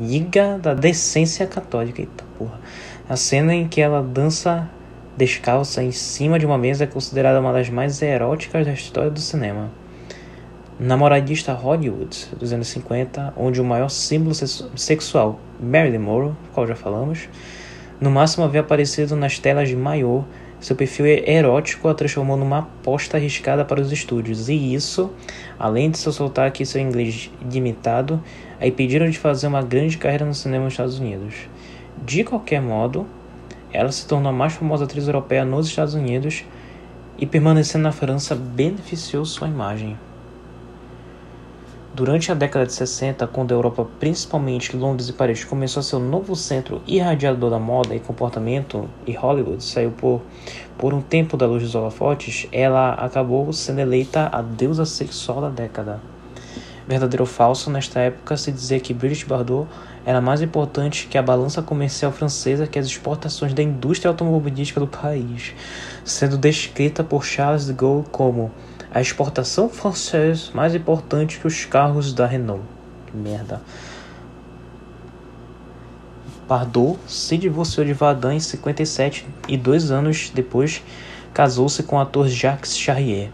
Liga 0.00 0.58
da 0.58 0.72
Decência 0.72 1.46
Católica. 1.46 2.00
Eita 2.00 2.24
porra. 2.38 2.58
A 3.08 3.16
cena 3.16 3.54
em 3.54 3.68
que 3.68 3.80
ela 3.80 4.02
dança 4.02 4.68
descalça 5.16 5.82
em 5.82 5.92
cima 5.92 6.38
de 6.38 6.46
uma 6.46 6.58
mesa 6.58 6.84
é 6.84 6.86
considerada 6.86 7.40
uma 7.40 7.52
das 7.52 7.68
mais 7.68 8.00
eróticas 8.02 8.66
da 8.66 8.72
história 8.72 9.10
do 9.10 9.20
cinema 9.20 9.70
namoradista 10.80 11.52
Hollywood 11.52 12.28
dos 12.38 12.54
anos 12.54 12.68
50, 12.68 13.34
onde 13.36 13.60
o 13.60 13.64
maior 13.64 13.90
símbolo 13.90 14.34
sexual, 14.34 15.38
Marilyn 15.60 15.98
Monroe, 15.98 16.32
qual 16.54 16.66
já 16.66 16.74
falamos, 16.74 17.28
no 18.00 18.10
máximo 18.10 18.46
havia 18.46 18.62
aparecido 18.62 19.14
nas 19.14 19.38
telas 19.38 19.68
de 19.68 19.76
maior, 19.76 20.24
seu 20.58 20.74
perfil 20.74 21.04
erótico 21.06 21.86
a 21.86 21.92
transformou 21.92 22.34
numa 22.34 22.60
aposta 22.60 23.18
arriscada 23.18 23.62
para 23.62 23.78
os 23.78 23.92
estúdios, 23.92 24.48
e 24.48 24.74
isso, 24.74 25.10
além 25.58 25.90
de 25.90 25.98
seu 25.98 26.12
sotaque 26.12 26.62
e 26.62 26.66
seu 26.66 26.80
inglês 26.80 27.30
limitado, 27.50 28.22
a 28.58 28.66
impediram 28.66 29.10
de 29.10 29.18
fazer 29.18 29.48
uma 29.48 29.62
grande 29.62 29.98
carreira 29.98 30.24
no 30.24 30.34
cinema 30.34 30.64
nos 30.64 30.72
Estados 30.72 30.98
Unidos. 30.98 31.34
De 32.06 32.24
qualquer 32.24 32.62
modo, 32.62 33.06
ela 33.72 33.92
se 33.92 34.06
tornou 34.06 34.30
a 34.30 34.34
mais 34.34 34.52
famosa 34.52 34.84
atriz 34.84 35.06
europeia 35.06 35.44
nos 35.44 35.66
Estados 35.66 35.94
Unidos 35.94 36.44
e 37.18 37.26
permanecendo 37.26 37.84
na 37.84 37.92
França 37.92 38.34
beneficiou 38.34 39.24
sua 39.24 39.48
imagem. 39.48 39.96
Durante 41.92 42.30
a 42.30 42.34
década 42.34 42.64
de 42.64 42.72
60, 42.72 43.26
quando 43.26 43.50
a 43.50 43.54
Europa, 43.54 43.86
principalmente 43.98 44.76
Londres 44.76 45.08
e 45.08 45.12
Paris, 45.12 45.44
começou 45.44 45.80
a 45.80 45.82
ser 45.82 45.96
o 45.96 45.98
novo 46.00 46.36
centro 46.36 46.80
irradiador 46.86 47.50
da 47.50 47.58
moda 47.58 47.94
e 47.94 48.00
comportamento, 48.00 48.88
e 49.06 49.12
Hollywood 49.12 49.62
saiu 49.62 49.90
por, 49.90 50.22
por 50.78 50.94
um 50.94 51.02
tempo 51.02 51.36
da 51.36 51.46
luz 51.46 51.62
dos 51.64 51.74
holofotes, 51.74 52.48
ela 52.52 52.94
acabou 52.94 53.52
sendo 53.52 53.80
eleita 53.80 54.28
a 54.32 54.40
deusa 54.40 54.86
sexual 54.86 55.40
da 55.40 55.50
década. 55.50 56.00
Verdadeiro 56.86 57.24
ou 57.24 57.28
falso, 57.28 57.70
nesta 57.70 58.00
época 58.00 58.36
se 58.36 58.50
dizia 58.50 58.80
que 58.80 58.94
Brigitte 58.94 59.26
Bardot 59.26 59.68
era 60.04 60.20
mais 60.20 60.40
importante 60.40 61.06
que 61.06 61.18
a 61.18 61.22
balança 61.22 61.60
comercial 61.60 62.10
francesa 62.10 62.66
que 62.66 62.78
as 62.78 62.86
exportações 62.86 63.52
da 63.52 63.62
indústria 63.62 64.10
automobilística 64.10 64.80
do 64.80 64.86
país, 64.86 65.54
sendo 66.04 66.38
descrita 66.38 67.04
por 67.04 67.24
Charles 67.24 67.66
de 67.66 67.72
Gaulle 67.72 68.06
como 68.10 68.50
a 68.92 69.00
exportação 69.00 69.68
francesa 69.68 70.50
mais 70.54 70.74
importante 70.74 71.38
que 71.38 71.46
os 71.46 71.64
carros 71.64 72.12
da 72.12 72.26
Renault. 72.26 72.64
Que 73.06 73.16
merda. 73.16 73.60
Bardot 76.48 76.98
se 77.06 77.36
divorciou 77.36 77.86
de 77.86 77.92
Vadin 77.92 78.34
em 78.34 78.40
57 78.40 79.24
e 79.48 79.56
dois 79.56 79.92
anos 79.92 80.32
depois 80.34 80.82
casou-se 81.32 81.82
com 81.84 81.96
o 81.96 82.00
ator 82.00 82.26
Jacques 82.26 82.76
Charrier, 82.76 83.30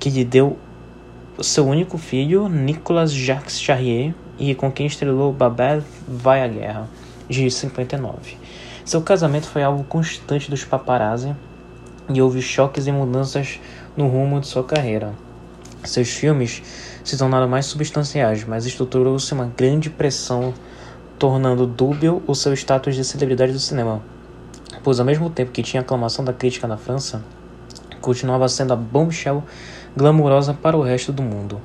que 0.00 0.10
lhe 0.10 0.24
deu 0.24 0.58
seu 1.40 1.66
único 1.66 1.96
filho, 1.96 2.48
Nicolas 2.48 3.12
Jacques 3.12 3.60
Charrier, 3.60 4.14
e 4.38 4.54
com 4.54 4.70
quem 4.70 4.86
estrelou 4.86 5.32
Babel 5.32 5.82
Vai 6.06 6.42
à 6.42 6.48
Guerra, 6.48 6.88
de 7.28 7.50
59. 7.50 8.36
Seu 8.84 9.00
casamento 9.00 9.46
foi 9.46 9.62
alvo 9.62 9.84
constante 9.84 10.50
dos 10.50 10.64
paparazzi 10.64 11.34
e 12.12 12.20
houve 12.20 12.42
choques 12.42 12.86
e 12.86 12.92
mudanças 12.92 13.58
no 13.96 14.08
rumo 14.08 14.40
de 14.40 14.46
sua 14.46 14.62
carreira. 14.62 15.14
Seus 15.84 16.10
filmes 16.10 16.62
se 17.02 17.16
tornaram 17.16 17.48
mais 17.48 17.66
substanciais, 17.66 18.44
mas 18.44 18.66
estruturou-se 18.66 19.32
uma 19.32 19.50
grande 19.56 19.90
pressão, 19.90 20.52
tornando 21.18 21.66
dúbio 21.66 22.22
o 22.26 22.34
seu 22.34 22.52
status 22.54 22.94
de 22.94 23.04
celebridade 23.04 23.52
do 23.52 23.58
cinema. 23.58 24.02
Pois, 24.82 24.98
ao 24.98 25.06
mesmo 25.06 25.30
tempo 25.30 25.52
que 25.52 25.62
tinha 25.62 25.80
aclamação 25.80 26.24
da 26.24 26.32
crítica 26.32 26.66
na 26.66 26.76
França, 26.76 27.22
continuava 28.00 28.48
sendo 28.48 28.72
a 28.72 28.76
bombshell 28.76 29.42
glamurosa 29.96 30.52
para 30.52 30.76
o 30.76 30.82
resto 30.82 31.12
do 31.12 31.22
mundo. 31.22 31.60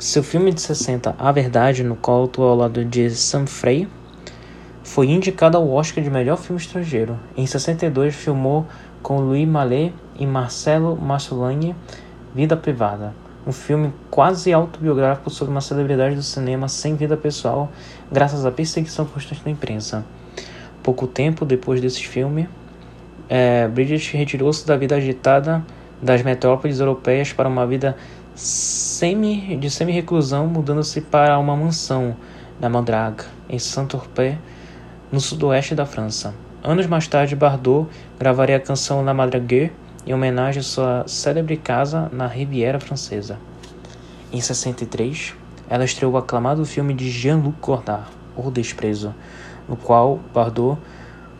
Seu 0.00 0.22
filme 0.22 0.50
de 0.50 0.62
60, 0.62 1.14
A 1.18 1.30
Verdade, 1.30 1.84
no 1.84 1.94
qual 1.94 2.24
atuou 2.24 2.48
ao 2.48 2.56
lado 2.56 2.82
de 2.86 3.10
Sam 3.10 3.46
Frey, 3.46 3.86
foi 4.82 5.10
indicado 5.10 5.58
ao 5.58 5.70
Oscar 5.70 6.02
de 6.02 6.08
melhor 6.08 6.38
filme 6.38 6.58
estrangeiro. 6.58 7.20
Em 7.36 7.46
62, 7.46 8.14
filmou 8.14 8.66
com 9.02 9.20
Louis 9.20 9.46
Malle 9.46 9.94
e 10.18 10.26
Marcelo 10.26 10.96
Mastroianni 10.96 11.76
Vida 12.34 12.56
Privada, 12.56 13.12
um 13.46 13.52
filme 13.52 13.92
quase 14.10 14.54
autobiográfico 14.54 15.28
sobre 15.28 15.52
uma 15.52 15.60
celebridade 15.60 16.16
do 16.16 16.22
cinema 16.22 16.66
sem 16.66 16.96
vida 16.96 17.14
pessoal, 17.14 17.70
graças 18.10 18.46
à 18.46 18.50
perseguição 18.50 19.04
constante 19.04 19.44
da 19.44 19.50
imprensa. 19.50 20.02
Pouco 20.82 21.06
tempo 21.06 21.44
depois 21.44 21.78
desse 21.78 22.02
filme, 22.06 22.48
é, 23.28 23.68
Bridget 23.68 24.16
retirou-se 24.16 24.66
da 24.66 24.78
vida 24.78 24.96
agitada 24.96 25.62
das 26.02 26.22
metrópoles 26.22 26.80
europeias 26.80 27.34
para 27.34 27.46
uma 27.46 27.66
vida 27.66 27.94
semi, 28.40 29.54
de 29.58 29.70
semi-reclusão, 29.70 30.46
mudando-se 30.46 31.02
para 31.02 31.38
uma 31.38 31.54
mansão 31.54 32.16
na 32.58 32.70
Mandrague, 32.70 33.24
em 33.50 33.58
Saint-Tropez, 33.58 34.38
no 35.12 35.20
sudoeste 35.20 35.74
da 35.74 35.84
França. 35.84 36.34
Anos 36.64 36.86
mais 36.86 37.06
tarde, 37.06 37.36
Bardot 37.36 37.86
gravaria 38.18 38.56
a 38.56 38.60
canção 38.60 39.04
La 39.04 39.12
Madrague 39.12 39.70
em 40.06 40.14
homenagem 40.14 40.60
à 40.60 40.62
sua 40.62 41.04
célebre 41.06 41.58
casa 41.58 42.08
na 42.12 42.26
Riviera 42.26 42.80
Francesa. 42.80 43.38
Em 44.32 44.40
63, 44.40 45.34
ela 45.68 45.84
estreou 45.84 46.14
o 46.14 46.16
aclamado 46.16 46.64
filme 46.64 46.94
de 46.94 47.10
Jean-Luc 47.10 47.60
Godard, 47.60 48.08
O 48.34 48.50
Desprezo, 48.50 49.14
no 49.68 49.76
qual 49.76 50.18
Bardot 50.32 50.80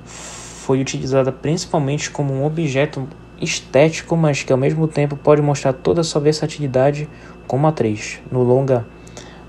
foi 0.04 0.82
utilizada 0.82 1.32
principalmente 1.32 2.10
como 2.10 2.34
um 2.34 2.44
objeto 2.44 3.08
estético, 3.40 4.16
mas 4.16 4.42
que 4.42 4.52
ao 4.52 4.58
mesmo 4.58 4.86
tempo 4.86 5.16
pode 5.16 5.40
mostrar 5.40 5.72
toda 5.72 6.02
a 6.02 6.04
sua 6.04 6.20
versatilidade 6.20 7.08
como 7.46 7.66
atriz. 7.66 8.20
No 8.30 8.42
longa, 8.42 8.86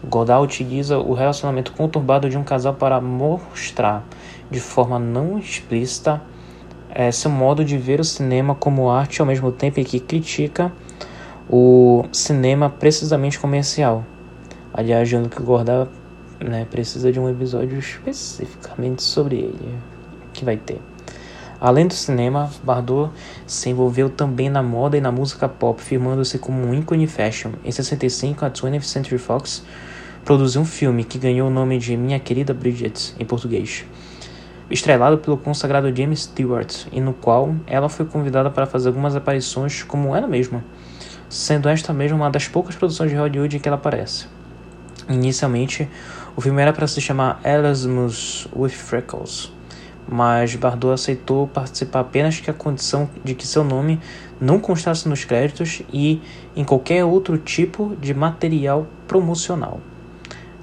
Godard 0.03 0.43
utiliza 0.43 0.97
o 0.97 1.13
relacionamento 1.13 1.73
conturbado 1.73 2.29
de 2.29 2.37
um 2.37 2.43
casal 2.43 2.73
para 2.73 2.99
mostrar, 2.99 4.03
de 4.49 4.59
forma 4.59 4.97
não 4.97 5.37
explícita, 5.37 6.21
é, 6.89 7.11
seu 7.11 7.31
modo 7.31 7.63
de 7.63 7.77
ver 7.77 7.99
o 7.99 8.03
cinema 8.03 8.55
como 8.55 8.89
arte 8.89 9.21
ao 9.21 9.27
mesmo 9.27 9.51
tempo 9.51 9.83
que 9.83 9.99
critica 9.99 10.71
o 11.49 12.05
cinema 12.11 12.69
precisamente 12.69 13.39
comercial. 13.39 14.03
Aliás, 14.73 15.07
Jean-Luc 15.07 15.41
Godard 15.41 15.89
né, 16.39 16.65
precisa 16.69 17.11
de 17.11 17.19
um 17.19 17.29
episódio 17.29 17.77
especificamente 17.77 19.03
sobre 19.03 19.37
ele, 19.37 19.77
que 20.33 20.43
vai 20.43 20.57
ter. 20.57 20.90
Além 21.61 21.85
do 21.85 21.93
cinema, 21.93 22.49
Bardot 22.63 23.11
se 23.45 23.69
envolveu 23.69 24.09
também 24.09 24.49
na 24.49 24.63
moda 24.63 24.97
e 24.97 25.01
na 25.01 25.11
música 25.11 25.47
pop, 25.47 25.79
firmando-se 25.79 26.39
como 26.39 26.57
um 26.59 26.73
ícone 26.73 27.05
fashion. 27.05 27.51
Em 27.63 27.71
65, 27.71 28.43
a 28.43 28.49
20th 28.49 28.81
Century 28.81 29.19
Fox 29.19 29.63
produziu 30.25 30.61
um 30.61 30.65
filme 30.65 31.03
que 31.03 31.19
ganhou 31.19 31.49
o 31.49 31.51
nome 31.51 31.77
de 31.77 31.95
Minha 31.95 32.19
Querida 32.19 32.51
Bridget, 32.51 33.13
em 33.19 33.25
português, 33.25 33.85
estrelado 34.71 35.19
pelo 35.19 35.37
consagrado 35.37 35.95
James 35.95 36.21
Stewart, 36.23 36.87
e 36.91 36.99
no 36.99 37.13
qual 37.13 37.53
ela 37.67 37.87
foi 37.87 38.07
convidada 38.07 38.49
para 38.49 38.65
fazer 38.65 38.87
algumas 38.87 39.15
aparições 39.15 39.83
como 39.83 40.15
ela 40.15 40.25
mesma, 40.25 40.63
sendo 41.29 41.69
esta 41.69 41.93
mesma 41.93 42.17
uma 42.17 42.31
das 42.31 42.47
poucas 42.47 42.75
produções 42.75 43.11
de 43.11 43.15
Hollywood 43.17 43.57
em 43.57 43.59
que 43.59 43.69
ela 43.69 43.77
aparece. 43.77 44.25
Inicialmente, 45.07 45.87
o 46.35 46.41
filme 46.41 46.59
era 46.59 46.73
para 46.73 46.87
se 46.87 46.99
chamar 46.99 47.39
Erasmus 47.45 48.47
with 48.55 48.69
Freckles, 48.69 49.51
mas 50.07 50.55
Bardot 50.55 50.93
aceitou 50.93 51.47
participar 51.47 52.01
apenas 52.01 52.39
com 52.39 52.51
a 52.51 52.53
condição 52.53 53.09
de 53.23 53.33
que 53.33 53.47
seu 53.47 53.63
nome 53.63 53.99
não 54.39 54.59
constasse 54.59 55.07
nos 55.07 55.23
créditos 55.23 55.81
e 55.93 56.21
em 56.55 56.63
qualquer 56.63 57.05
outro 57.05 57.37
tipo 57.37 57.95
de 57.99 58.13
material 58.13 58.87
promocional. 59.07 59.79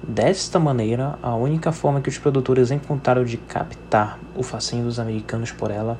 Desta 0.03 0.59
maneira, 0.59 1.19
a 1.23 1.35
única 1.35 1.71
forma 1.71 2.01
que 2.01 2.09
os 2.09 2.19
produtores 2.19 2.71
encontraram 2.71 3.25
de 3.25 3.37
captar 3.37 4.19
o 4.35 4.43
fascínio 4.43 4.87
dos 4.87 4.99
americanos 4.99 5.53
por 5.53 5.71
ela 5.71 5.99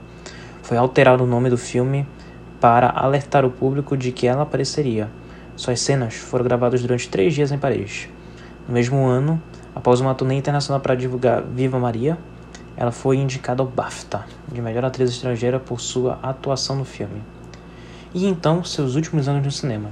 foi 0.63 0.77
alterar 0.77 1.21
o 1.21 1.27
nome 1.27 1.51
do 1.51 1.59
filme 1.59 2.07
para 2.61 2.91
alertar 2.91 3.45
o 3.45 3.51
público 3.51 3.97
de 3.97 4.13
que 4.13 4.27
ela 4.27 4.43
apareceria. 4.43 5.09
Suas 5.57 5.81
cenas 5.81 6.15
foram 6.15 6.45
gravadas 6.45 6.81
durante 6.83 7.09
três 7.09 7.35
dias 7.35 7.53
em 7.53 7.59
Paris. 7.59 8.09
No 8.67 8.75
mesmo 8.75 9.05
ano, 9.07 9.43
após 9.75 10.01
uma 10.01 10.15
turnê 10.15 10.35
internacional 10.35 10.81
para 10.81 10.95
divulgar 10.95 11.43
Viva 11.43 11.79
Maria, 11.79 12.19
ela 12.79 12.93
foi 12.93 13.17
indicada 13.17 13.61
ao 13.61 13.69
BAFTA 13.69 14.25
de 14.51 14.63
melhor 14.63 14.85
atriz 14.85 15.11
estrangeira 15.11 15.59
por 15.59 15.81
sua 15.81 16.17
atuação 16.23 16.77
no 16.77 16.85
filme. 16.85 17.21
E 18.15 18.25
então, 18.25 18.63
seus 18.63 18.95
últimos 18.95 19.29
anos 19.29 19.45
no 19.45 19.51
cinema. 19.51 19.91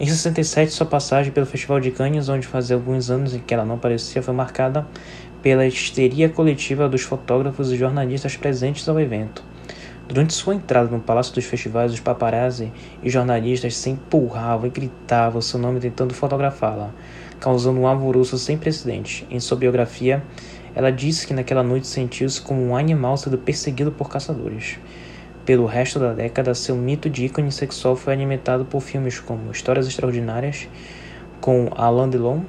Em 0.00 0.06
67, 0.06 0.72
sua 0.72 0.86
passagem 0.86 1.30
pelo 1.30 1.46
Festival 1.46 1.78
de 1.78 1.90
Cannes, 1.90 2.30
onde 2.30 2.46
fazia 2.46 2.74
alguns 2.74 3.10
anos 3.10 3.34
em 3.34 3.38
que 3.38 3.52
ela 3.52 3.66
não 3.66 3.74
aparecia, 3.74 4.22
foi 4.22 4.32
marcada 4.32 4.86
pela 5.42 5.66
histeria 5.66 6.28
coletiva 6.28 6.88
dos 6.88 7.02
fotógrafos 7.02 7.70
e 7.70 7.76
jornalistas 7.76 8.34
presentes 8.34 8.88
ao 8.88 8.98
evento. 8.98 9.44
Durante 10.08 10.32
sua 10.32 10.54
entrada 10.54 10.88
no 10.88 11.00
Palácio 11.00 11.34
dos 11.34 11.44
Festivais, 11.44 11.92
os 11.92 12.00
paparazzi 12.00 12.72
e 13.02 13.10
jornalistas 13.10 13.76
se 13.76 13.90
empurravam 13.90 14.66
e 14.66 14.70
gritavam 14.70 15.42
seu 15.42 15.58
nome 15.58 15.80
tentando 15.80 16.14
fotografá-la, 16.14 16.90
causando 17.40 17.80
um 17.80 17.86
alvoroço 17.86 18.38
sem 18.38 18.56
precedentes. 18.56 19.26
Em 19.30 19.40
sua 19.40 19.56
biografia, 19.56 20.22
ela 20.76 20.92
disse 20.92 21.26
que 21.26 21.32
naquela 21.32 21.62
noite 21.62 21.86
sentiu-se 21.86 22.38
como 22.38 22.62
um 22.62 22.76
animal 22.76 23.16
sendo 23.16 23.38
perseguido 23.38 23.90
por 23.90 24.10
caçadores. 24.10 24.78
Pelo 25.46 25.64
resto 25.64 25.98
da 25.98 26.12
década, 26.12 26.54
seu 26.54 26.76
mito 26.76 27.08
de 27.08 27.24
ícone 27.24 27.50
sexual 27.50 27.96
foi 27.96 28.12
alimentado 28.12 28.66
por 28.66 28.82
filmes 28.82 29.18
como 29.18 29.50
Histórias 29.50 29.86
Extraordinárias, 29.86 30.68
com 31.40 31.70
Alain 31.74 32.10
Delon, 32.10 32.42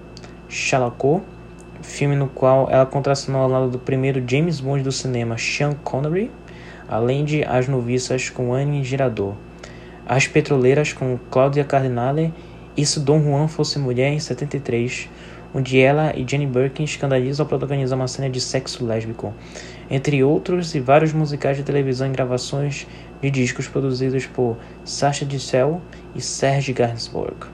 Chalacot, 0.49 1.23
filme 1.81 2.17
no 2.17 2.27
qual 2.27 2.69
ela 2.69 2.85
contracenou 2.85 3.41
ao 3.41 3.49
lado 3.49 3.69
do 3.69 3.79
primeiro 3.79 4.21
James 4.27 4.59
Bond 4.59 4.83
do 4.83 4.91
cinema, 4.91 5.37
Sean 5.37 5.73
Connery, 5.81 6.29
além 6.89 7.23
de 7.23 7.45
As 7.45 7.69
Noviças 7.69 8.29
com 8.29 8.53
Anne 8.53 8.83
Girador, 8.83 9.35
As 10.05 10.27
Petroleiras 10.27 10.91
com 10.91 11.17
Cláudia 11.31 11.63
Cardinale 11.63 12.33
e 12.75 12.85
Se 12.85 12.99
Dom 12.99 13.21
Juan 13.23 13.47
Fosse 13.47 13.79
Mulher 13.79 14.11
em 14.11 14.19
73, 14.19 15.07
onde 15.53 15.79
ela 15.79 16.13
e 16.15 16.25
Jenny 16.27 16.45
Birkin 16.45 16.83
escandalizam 16.83 17.43
ao 17.43 17.47
protagonizar 17.49 17.97
uma 17.97 18.07
cena 18.07 18.29
de 18.29 18.39
sexo 18.39 18.85
lésbico, 18.85 19.33
entre 19.89 20.23
outros 20.23 20.75
e 20.75 20.79
vários 20.79 21.13
musicais 21.13 21.57
de 21.57 21.63
televisão 21.63 22.07
e 22.07 22.11
gravações 22.11 22.87
de 23.21 23.31
discos 23.31 23.67
produzidos 23.67 24.25
por 24.25 24.57
Sacha 24.83 25.25
Distel 25.25 25.81
e 26.15 26.21
Serge 26.21 26.73
Gainsbourg. 26.73 27.47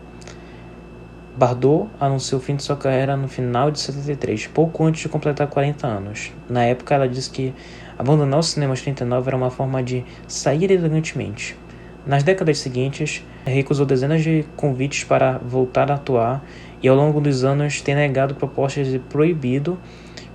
Bardot 1.36 1.90
anunciou 2.00 2.40
o 2.40 2.44
fim 2.44 2.56
de 2.56 2.62
sua 2.62 2.78
carreira 2.78 3.18
no 3.18 3.28
final 3.28 3.72
de 3.72 3.80
73, 3.80 4.48
pouco 4.48 4.86
antes 4.86 5.02
de 5.02 5.10
completar 5.10 5.48
40 5.48 5.88
anos. 5.88 6.32
Na 6.48 6.64
época, 6.64 6.94
ela 6.94 7.10
disse 7.10 7.32
que 7.32 7.54
abandonar 7.98 8.40
o 8.40 8.44
cinema 8.44 8.74
aos 8.74 8.82
39 8.82 9.30
era 9.30 9.38
uma 9.38 9.50
forma 9.50 9.82
de 9.82 10.06
sair 10.28 10.70
elegantemente. 10.70 11.58
Nas 12.06 12.22
décadas 12.22 12.60
seguintes, 12.60 13.26
recusou 13.46 13.86
dezenas 13.86 14.22
de 14.22 14.46
convites 14.56 15.04
para 15.06 15.40
voltar 15.40 15.90
a 15.90 15.96
atuar 15.96 16.44
e 16.84 16.90
ao 16.90 16.96
longo 16.98 17.22
dos 17.22 17.46
anos 17.46 17.82
tem 17.82 17.96
negado 17.96 18.36
propostas 18.36 18.88
de 18.88 19.00
proibido 19.00 19.80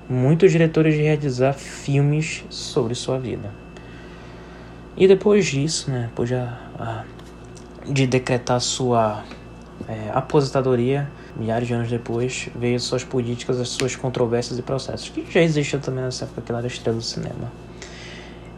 muitos 0.08 0.50
diretores 0.50 0.94
de 0.94 1.02
realizar 1.02 1.52
filmes 1.52 2.42
sobre 2.48 2.94
sua 2.94 3.18
vida. 3.18 3.52
E 4.96 5.06
depois 5.06 5.44
disso, 5.46 5.90
né, 5.90 6.06
depois 6.08 6.30
de, 6.30 7.92
de 7.92 8.06
decretar 8.06 8.58
sua 8.60 9.22
é, 9.86 10.10
aposentadoria, 10.12 11.08
milhares 11.36 11.68
de 11.68 11.74
anos 11.74 11.90
depois, 11.90 12.48
veio 12.58 12.80
suas 12.80 13.04
políticas, 13.04 13.60
as 13.60 13.68
suas 13.68 13.94
controvérsias 13.94 14.58
e 14.58 14.62
processos, 14.62 15.10
que 15.10 15.30
já 15.30 15.42
existiam 15.42 15.80
também 15.80 16.02
nessa 16.02 16.24
época 16.24 16.40
que 16.40 16.50
era 16.50 16.66
estrela 16.66 16.96
do 16.96 17.04
cinema. 17.04 17.52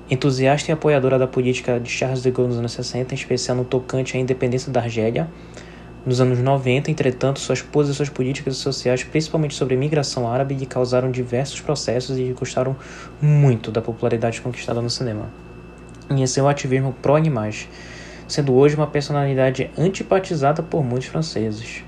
Entusiasta 0.09 0.70
e 0.70 0.73
apoiadora 0.73 1.18
da 1.18 1.26
política 1.26 1.78
de 1.78 1.90
Charles 1.90 2.23
de 2.23 2.30
Gaulle 2.30 2.50
nos 2.50 2.59
anos 2.59 2.73
60, 2.73 3.12
em 3.12 3.16
especial 3.16 3.56
no 3.56 3.64
tocante 3.64 4.16
à 4.16 4.20
independência 4.20 4.73
da 4.73 4.80
Argélia, 4.80 5.28
nos 6.04 6.21
anos 6.21 6.38
90, 6.38 6.90
entretanto, 6.90 7.40
suas 7.40 7.61
posições 7.61 8.09
políticas 8.09 8.57
e 8.57 8.59
sociais, 8.59 9.04
principalmente 9.04 9.54
sobre 9.54 9.75
a 9.75 9.76
imigração 9.76 10.30
árabe, 10.30 10.54
lhe 10.54 10.66
causaram 10.66 11.11
diversos 11.11 11.61
processos 11.61 12.19
e 12.19 12.25
lhe 12.25 12.35
custaram 12.35 12.75
muito 13.21 13.71
da 13.71 13.83
popularidade 13.83 14.40
conquistada 14.40 14.80
no 14.80 14.88
cinema. 14.88 15.28
Em 16.09 16.26
seu 16.26 16.49
ativismo 16.49 16.95
pró-animais, 17.02 17.69
sendo 18.26 18.54
hoje 18.54 18.76
uma 18.76 18.87
personalidade 18.87 19.71
antipatizada 19.76 20.62
por 20.62 20.83
muitos 20.83 21.09
franceses. 21.09 21.85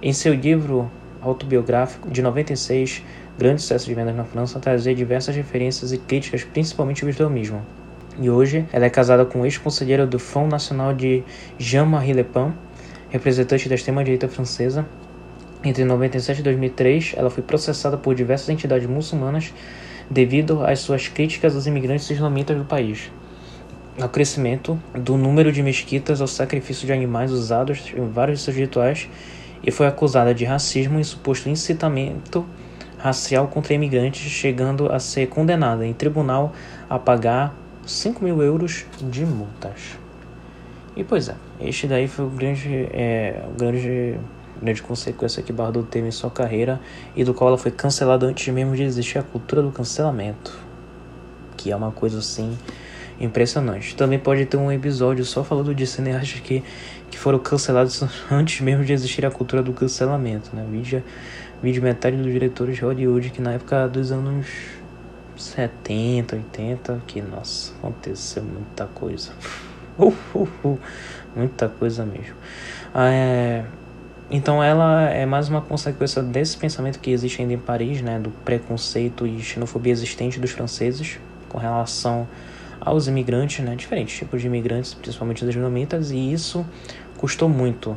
Em 0.00 0.12
seu 0.12 0.32
livro 0.32 0.90
autobiográfico 1.20 2.10
de 2.10 2.22
96, 2.22 3.02
grande 3.38 3.62
sucesso 3.62 3.86
de 3.86 3.94
vendas 3.94 4.16
na 4.16 4.24
França, 4.24 4.58
trazia 4.58 4.94
diversas 4.94 5.36
referências 5.36 5.92
e 5.92 5.98
críticas, 5.98 6.42
principalmente 6.42 7.04
ao 7.04 7.10
islamismo. 7.10 7.62
E 8.18 8.28
hoje 8.28 8.66
ela 8.72 8.84
é 8.84 8.90
casada 8.90 9.24
com 9.24 9.40
o 9.40 9.44
ex-conselheiro 9.44 10.06
do 10.06 10.18
Front 10.18 10.50
Nacional 10.50 10.92
de 10.92 11.22
Jean-Marie 11.58 12.12
Le 12.12 12.24
Pen, 12.24 12.52
representante 13.12 13.68
da 13.68 13.76
extrema-direita 13.76 14.26
francesa. 14.26 14.84
Entre 15.62 15.84
97 15.84 16.40
e 16.40 16.42
2003, 16.42 17.14
ela 17.16 17.30
foi 17.30 17.44
processada 17.44 17.96
por 17.96 18.16
diversas 18.16 18.48
entidades 18.48 18.88
muçulmanas 18.88 19.54
devido 20.10 20.64
às 20.64 20.80
suas 20.80 21.06
críticas 21.06 21.54
aos 21.54 21.66
imigrantes 21.66 22.10
islamitas 22.10 22.56
do 22.56 22.64
país 22.64 23.12
ao 24.00 24.08
crescimento 24.08 24.80
do 24.94 25.16
número 25.16 25.52
de 25.52 25.62
mesquitas 25.62 26.20
ao 26.20 26.26
sacrifício 26.26 26.86
de 26.86 26.92
animais 26.92 27.30
usados 27.30 27.92
em 27.94 28.08
vários 28.08 28.38
de 28.38 28.44
seus 28.44 28.56
rituais 28.56 29.08
e 29.62 29.70
foi 29.70 29.86
acusada 29.86 30.34
de 30.34 30.44
racismo 30.44 30.98
e 30.98 31.04
suposto 31.04 31.48
incitamento 31.48 32.44
racial 32.98 33.48
contra 33.48 33.74
imigrantes, 33.74 34.22
chegando 34.30 34.90
a 34.90 34.98
ser 34.98 35.26
condenada 35.26 35.86
em 35.86 35.92
tribunal 35.92 36.52
a 36.88 36.98
pagar 36.98 37.54
5 37.84 38.24
mil 38.24 38.42
euros 38.42 38.86
de 39.00 39.26
multas. 39.26 39.98
E 40.96 41.02
pois 41.02 41.28
é, 41.28 41.34
este 41.68 41.86
daí 41.86 42.08
foi 42.08 42.24
o 42.24 42.28
grande, 42.28 42.88
é, 42.92 43.42
o 43.48 43.58
grande, 43.58 44.18
grande 44.60 44.82
consequência 44.82 45.42
que 45.42 45.52
Bardot 45.52 45.86
teve 45.88 46.08
em 46.08 46.10
sua 46.10 46.30
carreira 46.30 46.80
e 47.14 47.24
do 47.24 47.34
qual 47.34 47.48
ela 47.48 47.58
foi 47.58 47.70
cancelada 47.70 48.26
antes 48.26 48.52
mesmo 48.52 48.74
de 48.74 48.82
existir 48.82 49.18
a 49.18 49.22
cultura 49.22 49.62
do 49.62 49.70
cancelamento, 49.70 50.58
que 51.56 51.70
é 51.70 51.76
uma 51.76 51.90
coisa 51.90 52.18
assim 52.18 52.56
impressionante. 53.20 53.94
Também 53.94 54.18
pode 54.18 54.46
ter 54.46 54.56
um 54.56 54.70
episódio 54.70 55.24
só 55.24 55.44
falando 55.44 55.74
de 55.74 55.86
cineastas 55.86 56.40
que, 56.40 56.62
que 57.10 57.18
foram 57.18 57.38
cancelados 57.38 58.02
antes 58.30 58.60
mesmo 58.60 58.84
de 58.84 58.92
existir 58.92 59.24
a 59.24 59.30
cultura 59.30 59.62
do 59.62 59.72
cancelamento, 59.72 60.54
né? 60.54 60.66
Vídeo, 60.70 61.02
vídeo 61.62 61.82
metade 61.82 62.16
dos 62.16 62.32
diretores 62.32 62.76
de 62.76 62.84
Hollywood 62.84 63.30
que 63.30 63.40
na 63.40 63.52
época 63.52 63.88
dos 63.88 64.10
anos 64.10 64.46
70, 65.36 66.36
80, 66.36 67.02
que 67.06 67.20
nossa, 67.20 67.72
aconteceu 67.78 68.42
muita 68.42 68.86
coisa. 68.86 69.32
Uh, 69.98 70.14
uh, 70.34 70.48
uh, 70.64 70.78
muita 71.34 71.68
coisa 71.68 72.04
mesmo. 72.04 72.34
Ah, 72.94 73.10
é, 73.10 73.64
então 74.30 74.62
ela 74.62 75.10
é 75.10 75.26
mais 75.26 75.48
uma 75.48 75.60
consequência 75.60 76.22
desse 76.22 76.56
pensamento 76.56 76.98
que 76.98 77.10
existe 77.10 77.42
ainda 77.42 77.52
em 77.54 77.58
Paris, 77.58 78.00
né, 78.00 78.18
do 78.18 78.30
preconceito 78.30 79.26
e 79.26 79.40
xenofobia 79.40 79.92
existente 79.92 80.40
dos 80.40 80.50
franceses 80.50 81.18
com 81.48 81.58
relação 81.58 82.26
aos 82.80 83.06
imigrantes, 83.06 83.64
né, 83.64 83.76
diferentes 83.76 84.16
tipos 84.16 84.40
de 84.40 84.46
imigrantes, 84.46 84.94
principalmente 84.94 85.44
os 85.44 85.54
vietnamitas, 85.54 86.10
e 86.10 86.32
isso 86.32 86.64
custou 87.18 87.48
muito 87.48 87.96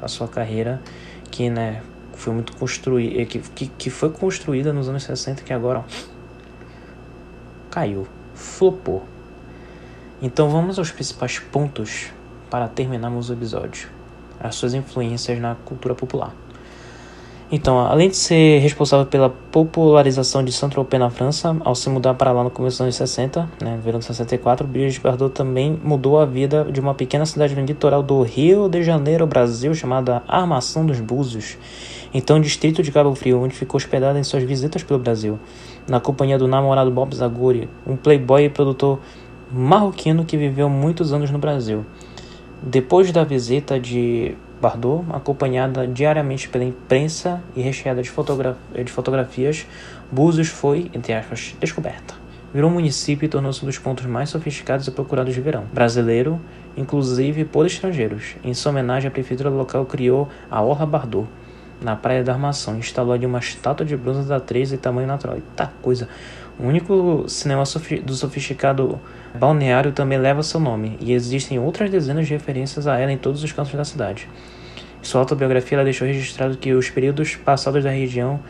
a 0.00 0.08
sua 0.08 0.28
carreira, 0.28 0.80
que, 1.30 1.50
né, 1.50 1.82
foi 2.14 2.32
muito 2.32 2.56
construída, 2.56 3.24
que, 3.26 3.38
que, 3.38 3.66
que 3.66 3.90
foi 3.90 4.10
construída 4.10 4.72
nos 4.72 4.88
anos 4.88 5.02
60, 5.02 5.42
que 5.42 5.52
agora 5.52 5.80
ó, 5.80 5.84
caiu, 7.70 8.06
flopou. 8.34 9.04
Então 10.22 10.50
vamos 10.50 10.78
aos 10.78 10.90
principais 10.90 11.38
pontos 11.38 12.12
para 12.50 12.68
terminarmos 12.68 13.30
o 13.30 13.32
episódio. 13.32 13.88
As 14.40 14.54
suas 14.54 14.74
influências 14.74 15.38
na 15.38 15.56
cultura 15.64 15.94
popular. 15.94 16.32
Então, 17.50 17.78
além 17.78 18.10
de 18.10 18.16
ser 18.16 18.58
responsável 18.58 19.06
pela 19.06 19.30
popularização 19.30 20.44
de 20.44 20.52
Saint-Tropez 20.52 21.00
na 21.00 21.08
França, 21.08 21.56
ao 21.64 21.74
se 21.74 21.88
mudar 21.88 22.12
para 22.12 22.30
lá 22.30 22.44
no 22.44 22.50
começo 22.50 22.76
dos 22.76 22.82
anos 22.82 22.96
60, 22.96 23.48
né, 23.62 23.80
verão 23.82 23.98
de 23.98 24.04
64, 24.04 24.66
Brigitte 24.66 25.00
Bardot 25.00 25.32
também 25.32 25.80
mudou 25.82 26.20
a 26.20 26.26
vida 26.26 26.66
de 26.70 26.78
uma 26.78 26.92
pequena 26.92 27.24
cidade 27.24 27.54
no 27.54 27.64
litoral 27.64 28.02
do 28.02 28.20
Rio 28.20 28.68
de 28.68 28.82
Janeiro, 28.82 29.26
Brasil, 29.26 29.74
chamada 29.74 30.22
Armação 30.28 30.84
dos 30.84 31.00
Búzios, 31.00 31.56
então 32.12 32.38
distrito 32.38 32.82
de 32.82 32.92
Cabo 32.92 33.14
Frio, 33.14 33.40
onde 33.40 33.54
ficou 33.54 33.78
hospedada 33.78 34.18
em 34.18 34.24
suas 34.24 34.42
visitas 34.42 34.82
pelo 34.82 34.98
Brasil, 34.98 35.38
na 35.88 35.98
companhia 35.98 36.36
do 36.36 36.46
namorado 36.46 36.90
Bob 36.90 37.16
Zaguri, 37.16 37.66
um 37.86 37.96
playboy 37.96 38.44
e 38.44 38.50
produtor 38.50 38.98
marroquino 39.50 40.22
que 40.22 40.36
viveu 40.36 40.68
muitos 40.68 41.14
anos 41.14 41.30
no 41.30 41.38
Brasil. 41.38 41.86
Depois 42.62 43.12
da 43.12 43.22
visita 43.22 43.78
de 43.78 44.34
Bardot, 44.60 45.04
acompanhada 45.10 45.86
diariamente 45.86 46.48
pela 46.48 46.64
imprensa 46.64 47.40
e 47.54 47.62
recheada 47.62 48.02
de, 48.02 48.10
fotogra 48.10 48.56
de 48.74 48.90
fotografias, 48.90 49.64
Búzios 50.10 50.48
foi, 50.48 50.90
entre 50.92 51.12
aspas, 51.12 51.54
descoberta. 51.60 52.14
Virou 52.52 52.70
município 52.70 53.26
e 53.26 53.28
tornou-se 53.28 53.62
um 53.62 53.66
dos 53.66 53.78
pontos 53.78 54.06
mais 54.06 54.30
sofisticados 54.30 54.86
e 54.88 54.90
procurados 54.90 55.34
de 55.34 55.40
verão. 55.40 55.64
Brasileiro, 55.72 56.40
inclusive 56.76 57.44
por 57.44 57.66
estrangeiros. 57.66 58.36
Em 58.42 58.54
sua 58.54 58.72
homenagem, 58.72 59.06
a 59.06 59.10
prefeitura 59.10 59.50
local 59.50 59.84
criou 59.84 60.28
a 60.50 60.60
Orla 60.60 60.86
Bardot, 60.86 61.28
na 61.80 61.94
Praia 61.94 62.24
da 62.24 62.32
Armação. 62.32 62.78
Instalou 62.78 63.12
ali 63.12 63.26
uma 63.26 63.38
estátua 63.38 63.86
de 63.86 63.96
bronze 63.96 64.26
da 64.26 64.40
3 64.40 64.72
e 64.72 64.78
tamanho 64.78 65.06
natural. 65.06 65.36
Eita 65.36 65.72
coisa! 65.80 66.08
O 66.58 66.66
único 66.66 67.24
cinema 67.28 67.62
do 68.04 68.14
sofisticado 68.14 68.98
balneário 69.38 69.92
também 69.92 70.18
leva 70.18 70.42
seu 70.42 70.58
nome, 70.58 70.98
e 71.00 71.12
existem 71.12 71.56
outras 71.56 71.88
dezenas 71.88 72.26
de 72.26 72.32
referências 72.32 72.88
a 72.88 72.98
ela 72.98 73.12
em 73.12 73.16
todos 73.16 73.44
os 73.44 73.52
cantos 73.52 73.72
da 73.74 73.84
cidade. 73.84 74.28
Em 75.00 75.04
sua 75.04 75.20
autobiografia, 75.20 75.76
ela 75.76 75.84
deixou 75.84 76.04
registrado 76.04 76.56
que 76.56 76.72
os 76.72 76.90
períodos 76.90 77.36
passados 77.36 77.84
da 77.84 77.90
região 77.90 78.40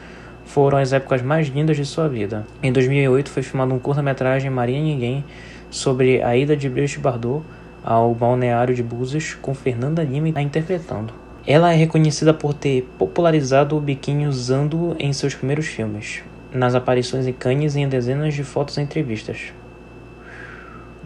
foram 0.47 0.79
as 0.79 0.95
épocas 0.95 1.21
mais 1.21 1.49
lindas 1.49 1.77
de 1.77 1.85
sua 1.85 2.09
vida. 2.09 2.47
Em 2.63 2.73
2008, 2.73 3.29
foi 3.29 3.43
filmado 3.43 3.75
um 3.75 3.79
curta-metragem 3.79 4.51
Maria 4.51 4.81
Ninguém 4.81 5.23
sobre 5.71 6.23
a 6.23 6.35
ida 6.35 6.57
de 6.57 6.67
Brigitte 6.67 7.01
Bardot 7.01 7.45
ao 7.85 8.15
balneário 8.15 8.75
de 8.75 8.83
Búzios, 8.83 9.35
com 9.35 9.55
Fernanda 9.55 10.03
Lima 10.03 10.31
a 10.35 10.41
interpretando. 10.41 11.13
Ela 11.47 11.75
é 11.75 11.77
reconhecida 11.77 12.33
por 12.33 12.55
ter 12.55 12.89
popularizado 12.99 13.77
o 13.77 13.81
biquíni 13.81 14.27
usando 14.27 14.97
em 14.99 15.13
seus 15.13 15.35
primeiros 15.35 15.67
filmes 15.67 16.23
nas 16.53 16.75
aparições 16.75 17.27
em 17.27 17.33
Cannes 17.33 17.77
e 17.77 17.81
em 17.81 17.89
dezenas 17.89 18.35
de 18.35 18.45
fotos 18.45 18.77
e 18.77 18.81
entrevistas. 18.81 19.53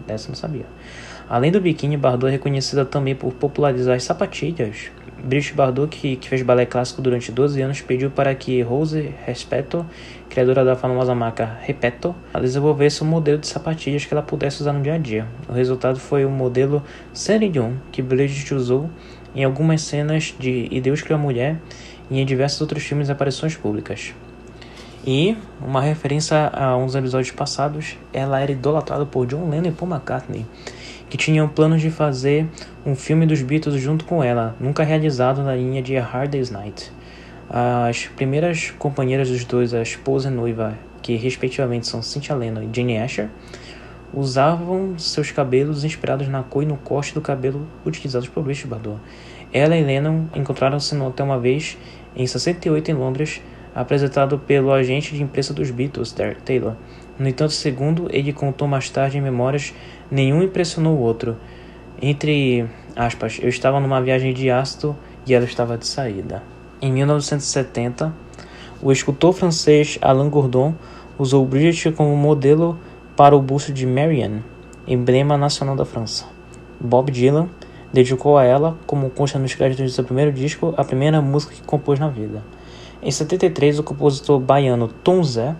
Dessa 0.05 0.27
não 0.27 0.35
sabia. 0.35 0.65
Além 1.29 1.51
do 1.51 1.61
biquíni, 1.61 1.95
Bardot 1.95 2.27
é 2.27 2.31
reconhecida 2.31 2.85
também 2.85 3.15
por 3.15 3.33
popularizar 3.33 3.95
as 3.95 4.03
sapatilhas. 4.03 4.91
Brigitte 5.23 5.55
Bardot, 5.55 5.87
que, 5.87 6.17
que 6.17 6.27
fez 6.27 6.41
balé 6.41 6.65
clássico 6.65 7.01
durante 7.01 7.31
12 7.31 7.61
anos, 7.61 7.81
pediu 7.81 8.11
para 8.11 8.35
que 8.35 8.61
Rose 8.61 9.13
Respeto, 9.25 9.85
criadora 10.29 10.65
da 10.65 10.75
famosa 10.75 11.15
marca 11.15 11.57
Repeto, 11.61 12.13
desenvolvesse 12.39 13.03
um 13.03 13.07
modelo 13.07 13.37
de 13.37 13.47
sapatilhas 13.47 14.05
que 14.05 14.13
ela 14.13 14.21
pudesse 14.21 14.61
usar 14.61 14.73
no 14.73 14.81
dia 14.81 14.95
a 14.95 14.97
dia. 14.97 15.25
O 15.47 15.53
resultado 15.53 15.97
foi 15.97 16.25
o 16.25 16.29
modelo 16.29 16.83
Céline 17.13 17.77
que 17.91 18.01
Brigitte 18.01 18.53
usou 18.53 18.89
em 19.33 19.45
algumas 19.45 19.81
cenas 19.81 20.35
de 20.37 20.67
E 20.69 20.81
Deus 20.81 21.01
Criou 21.01 21.19
a 21.19 21.23
Mulher 21.23 21.57
e 22.11 22.19
em 22.19 22.25
diversos 22.25 22.59
outros 22.59 22.83
filmes 22.83 23.07
e 23.07 23.11
aparições 23.11 23.55
públicas. 23.55 24.13
E, 25.05 25.35
uma 25.61 25.81
referência 25.81 26.49
a 26.53 26.77
uns 26.77 26.95
episódios 26.95 27.31
passados, 27.31 27.97
ela 28.13 28.39
era 28.39 28.53
idolatrada 28.53 29.05
por 29.05 29.27
John 29.27 29.49
Lennon 29.49 29.67
e 29.67 29.71
Paul 29.71 29.91
McCartney, 29.91 30.45
que 31.09 31.17
tinham 31.17 31.47
planos 31.49 31.81
de 31.81 31.91
fazer 31.91 32.47
um 32.85 32.95
filme 32.95 33.25
dos 33.25 33.41
Beatles 33.41 33.81
junto 33.81 34.05
com 34.05 34.23
ela, 34.23 34.55
nunca 34.61 34.81
realizado 34.81 35.43
na 35.43 35.55
linha 35.55 35.81
de 35.81 35.97
A 35.97 36.03
Hard 36.03 36.31
Day's 36.31 36.49
Night. 36.49 36.89
As 37.49 38.05
primeiras 38.15 38.71
companheiras 38.79 39.29
dos 39.29 39.43
dois, 39.43 39.73
a 39.73 39.81
esposa 39.81 40.29
e 40.29 40.31
noiva, 40.31 40.73
que 41.01 41.17
respectivamente 41.17 41.85
são 41.85 42.01
Cynthia 42.01 42.33
Lennon 42.33 42.63
e 42.63 42.69
Jane 42.73 42.97
Asher, 42.97 43.27
usavam 44.13 44.97
seus 44.97 45.31
cabelos 45.31 45.83
inspirados 45.83 46.29
na 46.29 46.43
cor 46.43 46.63
e 46.63 46.65
no 46.65 46.77
corte 46.77 47.13
do 47.13 47.19
cabelo 47.19 47.67
utilizados 47.85 48.29
por 48.29 48.45
Richard 48.45 48.69
Bardot. 48.69 49.01
Ela 49.51 49.75
e 49.75 49.83
Lennon 49.83 50.27
encontraram-se 50.33 50.95
no 50.95 51.07
hotel 51.07 51.25
uma 51.25 51.39
vez 51.39 51.77
em 52.15 52.25
68 52.25 52.91
em 52.91 52.93
Londres 52.93 53.41
apresentado 53.75 54.37
pelo 54.39 54.71
agente 54.71 55.15
de 55.15 55.23
imprensa 55.23 55.53
dos 55.53 55.71
Beatles, 55.71 56.11
Derek 56.11 56.41
Taylor. 56.41 56.73
No 57.17 57.27
entanto, 57.27 57.53
segundo 57.53 58.07
ele 58.11 58.33
contou 58.33 58.67
mais 58.67 58.89
tarde 58.89 59.17
em 59.17 59.21
memórias, 59.21 59.73
nenhum 60.09 60.43
impressionou 60.43 60.97
o 60.97 61.01
outro. 61.01 61.37
Entre 62.01 62.65
aspas, 62.95 63.39
eu 63.41 63.49
estava 63.49 63.79
numa 63.79 64.01
viagem 64.01 64.33
de 64.33 64.49
ácido 64.49 64.95
e 65.25 65.33
ela 65.33 65.45
estava 65.45 65.77
de 65.77 65.87
saída. 65.87 66.43
Em 66.81 66.91
1970, 66.91 68.13
o 68.81 68.91
escultor 68.91 69.33
francês 69.33 69.97
Alain 70.01 70.29
Gourdon 70.29 70.73
usou 71.17 71.45
Bridget 71.45 71.91
como 71.91 72.15
modelo 72.17 72.77
para 73.15 73.35
o 73.35 73.41
busto 73.41 73.71
de 73.71 73.85
Marianne, 73.85 74.43
emblema 74.87 75.37
nacional 75.37 75.75
da 75.75 75.85
França. 75.85 76.25
Bob 76.79 77.11
Dylan 77.11 77.47
dedicou 77.93 78.37
a 78.37 78.43
ela, 78.43 78.75
como 78.87 79.09
consta 79.09 79.37
nos 79.37 79.53
créditos 79.53 79.85
de 79.85 79.91
seu 79.91 80.03
primeiro 80.03 80.33
disco, 80.33 80.73
a 80.75 80.83
primeira 80.83 81.21
música 81.21 81.53
que 81.53 81.61
compôs 81.61 81.99
na 81.99 82.09
vida. 82.09 82.43
Em 83.05 83.11
73, 83.11 83.79
o 83.79 83.83
compositor 83.83 84.39
baiano 84.39 84.87
Tom 84.87 85.21
Zé 85.21 85.53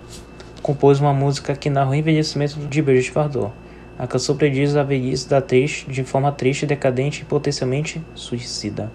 compôs 0.61 1.01
uma 1.01 1.13
música 1.13 1.53
que 1.53 1.69
narra 1.69 1.89
o 1.91 1.93
envelhecimento 1.93 2.57
de 2.57 2.81
Brigitte 2.81 3.11
Bardot. 3.11 3.51
A 3.99 4.07
canção 4.07 4.37
prediz 4.37 4.77
a 4.77 4.83
velhice 4.83 5.27
da 5.27 5.39
atriz 5.39 5.85
de 5.85 6.05
forma 6.05 6.31
triste, 6.31 6.65
decadente 6.65 7.23
e 7.23 7.25
potencialmente 7.25 8.01
suicida. 8.15 8.89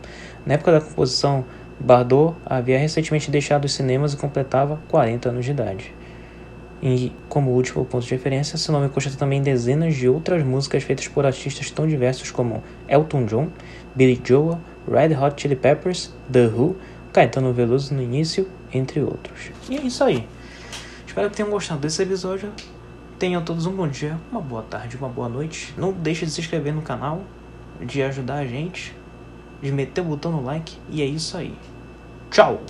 Na 0.47 0.55
época 0.55 0.73
da 0.73 0.81
composição, 0.81 1.45
Bardot 1.79 2.37
havia 2.47 2.79
recentemente 2.79 3.31
deixado 3.31 3.67
os 3.67 3.75
cinemas 3.75 4.15
e 4.15 4.17
completava 4.17 4.81
40 4.89 5.29
anos 5.29 5.45
de 5.45 5.51
idade. 5.51 5.95
E, 6.83 7.13
como 7.29 7.51
último 7.51 7.85
ponto 7.85 8.07
de 8.07 8.11
referência, 8.13 8.57
seu 8.57 8.73
nome 8.73 8.89
consta 8.89 9.15
também 9.15 9.43
dezenas 9.43 9.95
de 9.95 10.09
outras 10.09 10.43
músicas 10.43 10.83
feitas 10.83 11.07
por 11.07 11.27
artistas 11.27 11.71
tão 11.71 11.87
diversos 11.87 12.31
como 12.31 12.63
Elton 12.89 13.27
John, 13.27 13.49
Billy 13.95 14.19
Joel, 14.25 14.59
Red 14.91 15.15
Hot 15.15 15.39
Chili 15.39 15.57
Peppers, 15.57 16.15
The 16.33 16.47
Who, 16.47 16.77
Caetano 17.13 17.53
Veloso 17.53 17.95
no 17.95 18.03
início, 18.03 18.49
entre 18.73 19.01
outros. 19.01 19.51
E 19.69 19.77
é 19.77 19.81
isso 19.81 20.05
aí. 20.05 20.27
Espero 21.07 21.31
que 21.31 21.37
tenham 21.37 21.51
gostado 21.51 21.81
desse 21.81 22.03
episódio. 22.03 22.53
Tenham 23.19 23.43
todos 23.43 23.67
um 23.67 23.73
bom 23.73 23.89
dia, 23.89 24.19
uma 24.31 24.41
boa 24.41 24.63
tarde, 24.63 24.97
uma 24.97 25.09
boa 25.09 25.29
noite. 25.29 25.75
Não 25.77 25.93
deixe 25.93 26.25
de 26.25 26.31
se 26.31 26.41
inscrever 26.41 26.73
no 26.73 26.83
canal, 26.83 27.23
de 27.81 28.03
ajudar 28.03 28.37
a 28.37 28.47
gente, 28.47 28.95
de 29.61 29.73
meter 29.73 30.03
o 30.03 30.05
botão 30.05 30.31
no 30.31 30.43
like. 30.43 30.77
E 30.89 31.03
é 31.03 31.07
isso 31.07 31.37
aí. 31.37 31.55
Tchau! 32.31 32.61